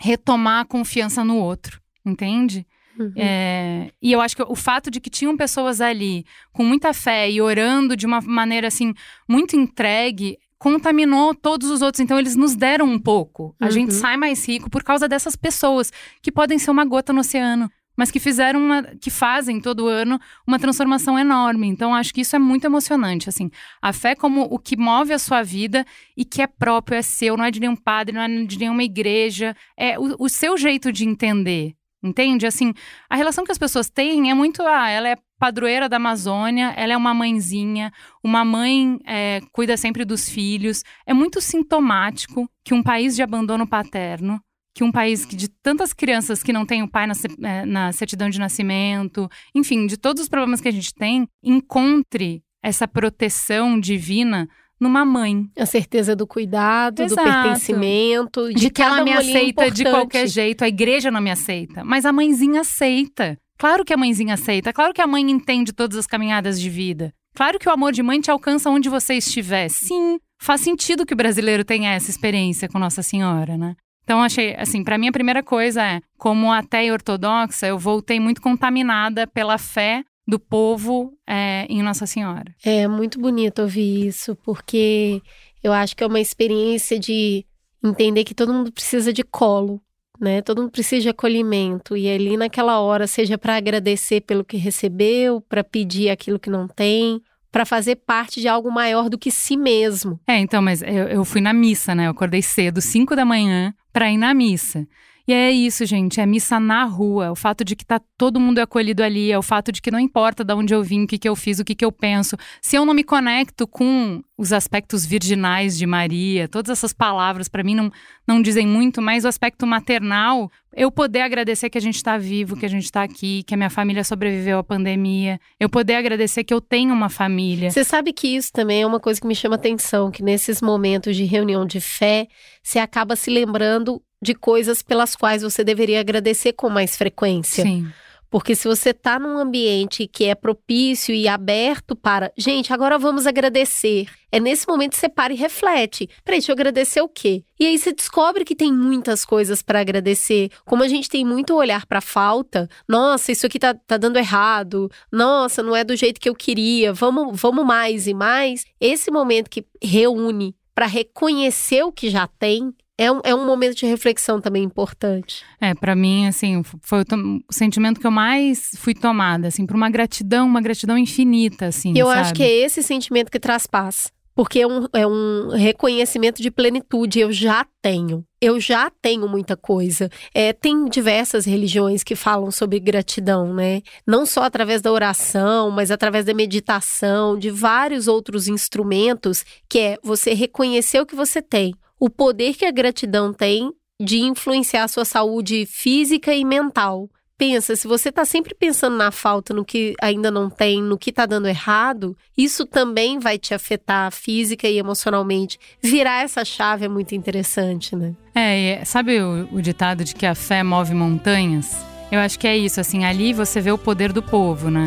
retomar 0.00 0.60
a 0.60 0.64
confiança 0.64 1.22
no 1.24 1.36
outro, 1.36 1.80
entende? 2.04 2.66
Uhum. 2.98 3.12
É, 3.16 3.90
e 4.02 4.12
eu 4.12 4.20
acho 4.20 4.36
que 4.36 4.42
o 4.42 4.54
fato 4.56 4.90
de 4.90 5.00
que 5.00 5.08
tinham 5.10 5.36
pessoas 5.36 5.80
ali 5.80 6.24
com 6.52 6.64
muita 6.64 6.92
fé 6.92 7.30
e 7.30 7.40
orando 7.40 7.96
de 7.96 8.06
uma 8.06 8.20
maneira 8.20 8.68
assim 8.68 8.92
muito 9.28 9.56
entregue 9.56 10.38
contaminou 10.58 11.34
todos 11.34 11.70
os 11.70 11.80
outros. 11.80 12.00
Então 12.00 12.18
eles 12.18 12.36
nos 12.36 12.54
deram 12.54 12.84
um 12.86 12.98
pouco. 12.98 13.54
A 13.58 13.66
Uhum. 13.66 13.70
gente 13.70 13.94
sai 13.94 14.16
mais 14.18 14.46
rico 14.46 14.68
por 14.68 14.82
causa 14.84 15.08
dessas 15.08 15.34
pessoas 15.34 15.90
que 16.20 16.30
podem 16.30 16.58
ser 16.58 16.70
uma 16.70 16.84
gota 16.84 17.12
no 17.12 17.20
oceano, 17.20 17.70
mas 17.96 18.10
que 18.10 18.20
fizeram 18.20 18.60
uma, 18.60 18.82
que 18.82 19.10
fazem 19.10 19.60
todo 19.60 19.88
ano 19.88 20.18
uma 20.46 20.58
transformação 20.58 21.18
enorme. 21.18 21.66
Então 21.66 21.94
acho 21.94 22.12
que 22.14 22.22
isso 22.22 22.36
é 22.36 22.38
muito 22.38 22.64
emocionante. 22.64 23.28
Assim, 23.28 23.50
a 23.80 23.92
fé 23.92 24.14
como 24.14 24.42
o 24.42 24.58
que 24.58 24.76
move 24.76 25.12
a 25.12 25.18
sua 25.18 25.42
vida 25.42 25.84
e 26.16 26.24
que 26.24 26.42
é 26.42 26.46
próprio, 26.46 26.96
é 26.96 27.02
seu, 27.02 27.36
não 27.36 27.44
é 27.44 27.50
de 27.50 27.60
nenhum 27.60 27.76
padre, 27.76 28.14
não 28.14 28.22
é 28.22 28.44
de 28.44 28.58
nenhuma 28.58 28.82
igreja, 28.82 29.54
é 29.76 29.98
o, 29.98 30.16
o 30.18 30.28
seu 30.28 30.56
jeito 30.56 30.92
de 30.92 31.04
entender 31.04 31.74
Entende? 32.02 32.46
Assim, 32.46 32.72
a 33.10 33.16
relação 33.16 33.44
que 33.44 33.52
as 33.52 33.58
pessoas 33.58 33.90
têm 33.90 34.30
é 34.30 34.34
muito. 34.34 34.62
Ah, 34.62 34.88
ela 34.88 35.08
é 35.08 35.16
padroeira 35.38 35.88
da 35.88 35.96
Amazônia, 35.96 36.72
ela 36.76 36.94
é 36.94 36.96
uma 36.96 37.12
mãezinha, 37.12 37.92
uma 38.24 38.42
mãe 38.44 38.98
é, 39.06 39.40
cuida 39.52 39.76
sempre 39.76 40.04
dos 40.04 40.28
filhos. 40.28 40.82
É 41.06 41.12
muito 41.12 41.42
sintomático 41.42 42.48
que 42.64 42.72
um 42.72 42.82
país 42.82 43.16
de 43.16 43.22
abandono 43.22 43.66
paterno, 43.66 44.40
que 44.74 44.84
um 44.84 44.92
país 44.92 45.24
que 45.24 45.36
de 45.36 45.48
tantas 45.48 45.92
crianças 45.92 46.42
que 46.42 46.52
não 46.52 46.64
têm 46.64 46.82
o 46.82 46.88
pai 46.88 47.06
na, 47.06 47.14
é, 47.48 47.64
na 47.66 47.92
certidão 47.92 48.30
de 48.30 48.38
nascimento, 48.38 49.28
enfim, 49.54 49.86
de 49.86 49.96
todos 49.96 50.22
os 50.22 50.28
problemas 50.28 50.60
que 50.60 50.68
a 50.68 50.72
gente 50.72 50.94
tem, 50.94 51.26
encontre 51.42 52.42
essa 52.62 52.86
proteção 52.86 53.78
divina 53.80 54.48
numa 54.80 55.04
mãe. 55.04 55.46
A 55.58 55.66
certeza 55.66 56.16
do 56.16 56.26
cuidado, 56.26 57.02
Exato. 57.02 57.22
do 57.22 57.32
pertencimento, 57.32 58.48
de, 58.48 58.54
de 58.54 58.70
que 58.70 58.82
ela 58.82 59.04
me 59.04 59.12
aceita 59.12 59.66
importante. 59.66 59.74
de 59.74 59.84
qualquer 59.84 60.26
jeito. 60.26 60.64
A 60.64 60.68
igreja 60.68 61.10
não 61.10 61.20
me 61.20 61.30
aceita, 61.30 61.84
mas 61.84 62.06
a 62.06 62.12
mãezinha 62.12 62.62
aceita. 62.62 63.36
Claro 63.58 63.84
que 63.84 63.92
a 63.92 63.96
mãezinha 63.96 64.34
aceita, 64.34 64.72
claro 64.72 64.94
que 64.94 65.02
a 65.02 65.06
mãe 65.06 65.30
entende 65.30 65.72
todas 65.72 65.98
as 65.98 66.06
caminhadas 66.06 66.58
de 66.58 66.70
vida. 66.70 67.12
Claro 67.34 67.58
que 67.58 67.68
o 67.68 67.72
amor 67.72 67.92
de 67.92 68.02
mãe 68.02 68.18
te 68.18 68.30
alcança 68.30 68.70
onde 68.70 68.88
você 68.88 69.14
estiver. 69.14 69.68
Sim, 69.68 70.18
faz 70.40 70.62
sentido 70.62 71.04
que 71.04 71.12
o 71.12 71.16
brasileiro 71.16 71.62
tenha 71.62 71.92
essa 71.92 72.10
experiência 72.10 72.68
com 72.68 72.78
Nossa 72.78 73.02
Senhora, 73.02 73.58
né? 73.58 73.76
Então, 74.10 74.24
achei, 74.24 74.56
assim, 74.58 74.82
para 74.82 74.98
mim 74.98 75.06
a 75.06 75.12
primeira 75.12 75.40
coisa 75.40 75.84
é, 75.84 76.00
como 76.18 76.52
até 76.52 76.92
ortodoxa, 76.92 77.68
eu 77.68 77.78
voltei 77.78 78.18
muito 78.18 78.42
contaminada 78.42 79.24
pela 79.24 79.56
fé 79.56 80.02
do 80.26 80.36
povo 80.36 81.12
é, 81.24 81.64
em 81.68 81.80
Nossa 81.80 82.06
Senhora. 82.06 82.52
É 82.64 82.88
muito 82.88 83.20
bonito 83.20 83.62
ouvir 83.62 84.08
isso, 84.08 84.34
porque 84.34 85.22
eu 85.62 85.72
acho 85.72 85.94
que 85.94 86.02
é 86.02 86.06
uma 86.08 86.18
experiência 86.18 86.98
de 86.98 87.46
entender 87.80 88.24
que 88.24 88.34
todo 88.34 88.52
mundo 88.52 88.72
precisa 88.72 89.12
de 89.12 89.22
colo, 89.22 89.80
né? 90.20 90.42
Todo 90.42 90.62
mundo 90.62 90.72
precisa 90.72 91.02
de 91.02 91.08
acolhimento 91.08 91.96
e 91.96 92.10
ali 92.10 92.36
naquela 92.36 92.80
hora, 92.80 93.06
seja 93.06 93.38
para 93.38 93.54
agradecer 93.54 94.22
pelo 94.22 94.44
que 94.44 94.56
recebeu, 94.56 95.40
para 95.40 95.62
pedir 95.62 96.10
aquilo 96.10 96.40
que 96.40 96.50
não 96.50 96.66
tem, 96.66 97.22
para 97.52 97.64
fazer 97.64 97.94
parte 97.94 98.40
de 98.40 98.48
algo 98.48 98.72
maior 98.72 99.08
do 99.08 99.16
que 99.16 99.30
si 99.30 99.56
mesmo. 99.56 100.18
É, 100.26 100.36
então, 100.38 100.60
mas 100.60 100.82
eu, 100.82 101.06
eu 101.08 101.24
fui 101.24 101.40
na 101.40 101.52
missa, 101.52 101.94
né? 101.94 102.06
Eu 102.06 102.10
acordei 102.10 102.42
cedo, 102.42 102.80
5 102.80 103.14
da 103.14 103.24
manhã, 103.24 103.72
para 103.92 104.10
ir 104.10 104.18
na 104.18 104.34
missa. 104.34 104.86
E 105.30 105.32
é 105.32 105.48
isso, 105.48 105.86
gente, 105.86 106.20
é 106.20 106.26
missa 106.26 106.58
na 106.58 106.82
rua. 106.82 107.30
O 107.30 107.36
fato 107.36 107.64
de 107.64 107.76
que 107.76 107.86
tá 107.86 108.00
todo 108.18 108.40
mundo 108.40 108.58
acolhido 108.58 109.00
ali, 109.00 109.30
é 109.30 109.38
o 109.38 109.42
fato 109.42 109.70
de 109.70 109.80
que 109.80 109.88
não 109.88 110.00
importa 110.00 110.42
de 110.42 110.52
onde 110.52 110.74
eu 110.74 110.82
vim, 110.82 111.04
o 111.04 111.06
que, 111.06 111.18
que 111.18 111.28
eu 111.28 111.36
fiz, 111.36 111.60
o 111.60 111.64
que, 111.64 111.72
que 111.72 111.84
eu 111.84 111.92
penso. 111.92 112.36
Se 112.60 112.74
eu 112.74 112.84
não 112.84 112.92
me 112.92 113.04
conecto 113.04 113.64
com 113.64 114.24
os 114.36 114.52
aspectos 114.52 115.06
virginais 115.06 115.78
de 115.78 115.86
Maria, 115.86 116.48
todas 116.48 116.76
essas 116.76 116.92
palavras 116.92 117.46
para 117.46 117.62
mim 117.62 117.76
não, 117.76 117.92
não 118.26 118.42
dizem 118.42 118.66
muito, 118.66 119.00
mas 119.00 119.24
o 119.24 119.28
aspecto 119.28 119.64
maternal, 119.68 120.50
eu 120.74 120.90
poder 120.90 121.20
agradecer 121.20 121.70
que 121.70 121.78
a 121.78 121.80
gente 121.80 121.94
está 121.94 122.18
vivo, 122.18 122.56
que 122.56 122.66
a 122.66 122.68
gente 122.68 122.86
está 122.86 123.04
aqui, 123.04 123.44
que 123.44 123.54
a 123.54 123.56
minha 123.56 123.70
família 123.70 124.02
sobreviveu 124.02 124.58
à 124.58 124.64
pandemia, 124.64 125.38
eu 125.60 125.68
poder 125.68 125.94
agradecer 125.94 126.42
que 126.42 126.52
eu 126.52 126.60
tenho 126.60 126.92
uma 126.92 127.08
família. 127.08 127.70
Você 127.70 127.84
sabe 127.84 128.12
que 128.12 128.26
isso 128.26 128.50
também 128.52 128.82
é 128.82 128.86
uma 128.86 128.98
coisa 128.98 129.20
que 129.20 129.28
me 129.28 129.36
chama 129.36 129.54
atenção, 129.54 130.10
que 130.10 130.24
nesses 130.24 130.60
momentos 130.60 131.14
de 131.14 131.24
reunião 131.24 131.64
de 131.64 131.80
fé, 131.80 132.26
você 132.64 132.80
acaba 132.80 133.14
se 133.14 133.30
lembrando 133.30 134.02
de 134.22 134.34
coisas 134.34 134.82
pelas 134.82 135.16
quais 135.16 135.42
você 135.42 135.64
deveria 135.64 136.00
agradecer 136.00 136.52
com 136.52 136.68
mais 136.68 136.96
frequência. 136.96 137.64
Sim. 137.64 137.90
Porque 138.30 138.54
se 138.54 138.68
você 138.68 138.90
está 138.90 139.18
num 139.18 139.36
ambiente 139.36 140.06
que 140.06 140.24
é 140.26 140.36
propício 140.36 141.12
e 141.12 141.26
aberto 141.26 141.96
para, 141.96 142.32
gente, 142.38 142.72
agora 142.72 142.96
vamos 142.96 143.26
agradecer. 143.26 144.06
É 144.30 144.38
nesse 144.38 144.68
momento 144.68 144.92
que 144.92 144.98
você 144.98 145.08
para 145.08 145.32
e 145.32 145.36
reflete. 145.36 146.08
Peraí, 146.24 146.38
deixa 146.38 146.52
eu 146.52 146.54
agradecer 146.54 147.00
o 147.00 147.08
quê? 147.08 147.42
E 147.58 147.66
aí 147.66 147.76
você 147.76 147.92
descobre 147.92 148.44
que 148.44 148.54
tem 148.54 148.72
muitas 148.72 149.24
coisas 149.24 149.62
para 149.62 149.80
agradecer. 149.80 150.48
Como 150.64 150.84
a 150.84 150.88
gente 150.88 151.08
tem 151.08 151.24
muito 151.24 151.56
olhar 151.56 151.84
para 151.86 152.00
falta, 152.00 152.68
nossa, 152.88 153.32
isso 153.32 153.46
aqui 153.46 153.58
tá, 153.58 153.74
tá 153.74 153.96
dando 153.96 154.16
errado. 154.16 154.88
Nossa, 155.10 155.60
não 155.60 155.74
é 155.74 155.82
do 155.82 155.96
jeito 155.96 156.20
que 156.20 156.28
eu 156.28 156.34
queria. 156.34 156.92
Vamos, 156.92 157.40
vamos 157.40 157.66
mais 157.66 158.06
e 158.06 158.14
mais. 158.14 158.64
Esse 158.80 159.10
momento 159.10 159.50
que 159.50 159.66
reúne 159.82 160.54
para 160.72 160.86
reconhecer 160.86 161.82
o 161.82 161.90
que 161.90 162.08
já 162.08 162.28
tem 162.28 162.72
é 163.00 163.10
um, 163.10 163.20
é 163.24 163.34
um 163.34 163.46
momento 163.46 163.76
de 163.76 163.86
reflexão 163.86 164.42
também 164.42 164.62
importante. 164.62 165.42
É, 165.58 165.74
para 165.74 165.96
mim, 165.96 166.26
assim, 166.26 166.62
foi 166.82 166.98
o, 167.00 167.04
o, 167.48 167.52
sentimento 167.52 167.98
que 167.98 168.06
eu 168.06 168.10
mais 168.10 168.72
fui 168.76 168.92
tomada, 168.92 169.48
assim, 169.48 169.64
por 169.64 169.74
uma 169.74 169.88
gratidão, 169.88 170.46
uma 170.46 170.60
gratidão 170.60 170.98
infinita, 170.98 171.68
assim. 171.68 171.94
Eu 171.96 172.08
sabe? 172.08 172.20
acho 172.20 172.34
que 172.34 172.42
é 172.42 172.52
esse 172.52 172.82
sentimento 172.82 173.30
que 173.30 173.40
traz 173.40 173.66
paz. 173.66 174.12
Porque 174.34 174.60
é 174.60 174.66
um, 174.66 174.86
é 174.92 175.06
um 175.06 175.48
reconhecimento 175.48 176.42
de 176.42 176.50
plenitude. 176.50 177.20
Eu 177.20 177.32
já 177.32 177.66
tenho. 177.82 178.24
Eu 178.40 178.60
já 178.60 178.90
tenho 179.02 179.26
muita 179.28 179.56
coisa. 179.56 180.10
É, 180.34 180.52
tem 180.52 180.84
diversas 180.86 181.46
religiões 181.46 182.04
que 182.04 182.14
falam 182.14 182.50
sobre 182.50 182.78
gratidão, 182.80 183.52
né? 183.52 183.82
Não 184.06 184.24
só 184.24 184.42
através 184.42 184.80
da 184.80 184.92
oração, 184.92 185.70
mas 185.70 185.90
através 185.90 186.24
da 186.26 186.34
meditação, 186.34 187.38
de 187.38 187.50
vários 187.50 188.06
outros 188.08 188.46
instrumentos, 188.46 189.44
que 189.68 189.78
é 189.78 189.98
você 190.02 190.32
reconhecer 190.32 191.00
o 191.00 191.06
que 191.06 191.16
você 191.16 191.42
tem 191.42 191.74
o 192.00 192.08
poder 192.08 192.54
que 192.54 192.64
a 192.64 192.70
gratidão 192.72 193.32
tem 193.32 193.70
de 194.00 194.20
influenciar 194.20 194.84
a 194.84 194.88
sua 194.88 195.04
saúde 195.04 195.66
física 195.66 196.34
e 196.34 196.42
mental. 196.42 197.10
Pensa, 197.36 197.76
se 197.76 197.86
você 197.86 198.08
está 198.08 198.24
sempre 198.24 198.54
pensando 198.54 198.96
na 198.96 199.10
falta, 199.10 199.54
no 199.54 199.64
que 199.64 199.94
ainda 200.00 200.30
não 200.30 200.50
tem, 200.50 200.82
no 200.82 200.98
que 200.98 201.08
está 201.10 201.24
dando 201.24 201.48
errado, 201.48 202.16
isso 202.36 202.66
também 202.66 203.18
vai 203.18 203.38
te 203.38 203.54
afetar 203.54 204.10
física 204.12 204.68
e 204.68 204.78
emocionalmente. 204.78 205.58
Virar 205.82 206.22
essa 206.22 206.44
chave 206.44 206.84
é 206.84 206.88
muito 206.88 207.14
interessante, 207.14 207.96
né? 207.96 208.14
É, 208.34 208.82
sabe 208.84 209.20
o, 209.20 209.48
o 209.52 209.62
ditado 209.62 210.04
de 210.04 210.14
que 210.14 210.26
a 210.26 210.34
fé 210.34 210.62
move 210.62 210.94
montanhas? 210.94 211.78
Eu 212.12 212.20
acho 212.20 212.38
que 212.38 212.46
é 212.46 212.56
isso, 212.56 212.80
assim, 212.80 213.04
ali 213.04 213.32
você 213.32 213.60
vê 213.60 213.72
o 213.72 213.78
poder 213.78 214.12
do 214.12 214.22
povo, 214.22 214.70
né? 214.70 214.84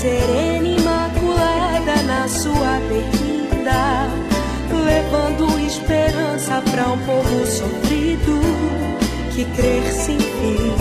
Serena 0.00 0.66
imaculada 0.66 2.02
na 2.06 2.26
sua 2.26 2.80
berlinda, 2.88 4.08
levando 4.72 5.60
esperança 5.66 6.62
para 6.70 6.88
um 6.88 6.98
povo 7.00 7.46
sofrido 7.46 8.40
que 9.34 9.44
crer 9.44 9.92
sem 9.92 10.18
fim. 10.18 10.72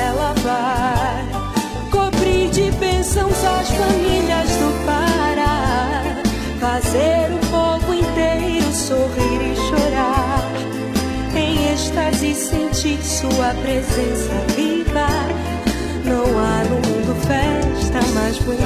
Ela 0.00 0.32
vai 0.44 1.26
cobrir 1.90 2.50
de 2.50 2.70
bênçãos 2.78 3.44
as 3.44 3.68
famílias 3.70 4.48
do 4.60 4.86
Pará, 4.86 6.22
fazer 6.60 7.32
o 7.34 7.46
povo 7.50 7.94
inteiro 7.94 8.72
sorrir 8.72 9.42
e 9.42 9.56
chorar, 9.56 10.52
em 11.34 11.72
êxtase 11.72 12.32
sentir 12.32 13.02
sua 13.02 13.52
presença 13.60 14.34
viva 14.54 15.41
não 16.12 16.38
há 16.38 16.64
no 16.64 16.76
mundo 16.76 17.14
festa 17.26 18.00
mais 18.14 18.38
bonita. 18.38 18.62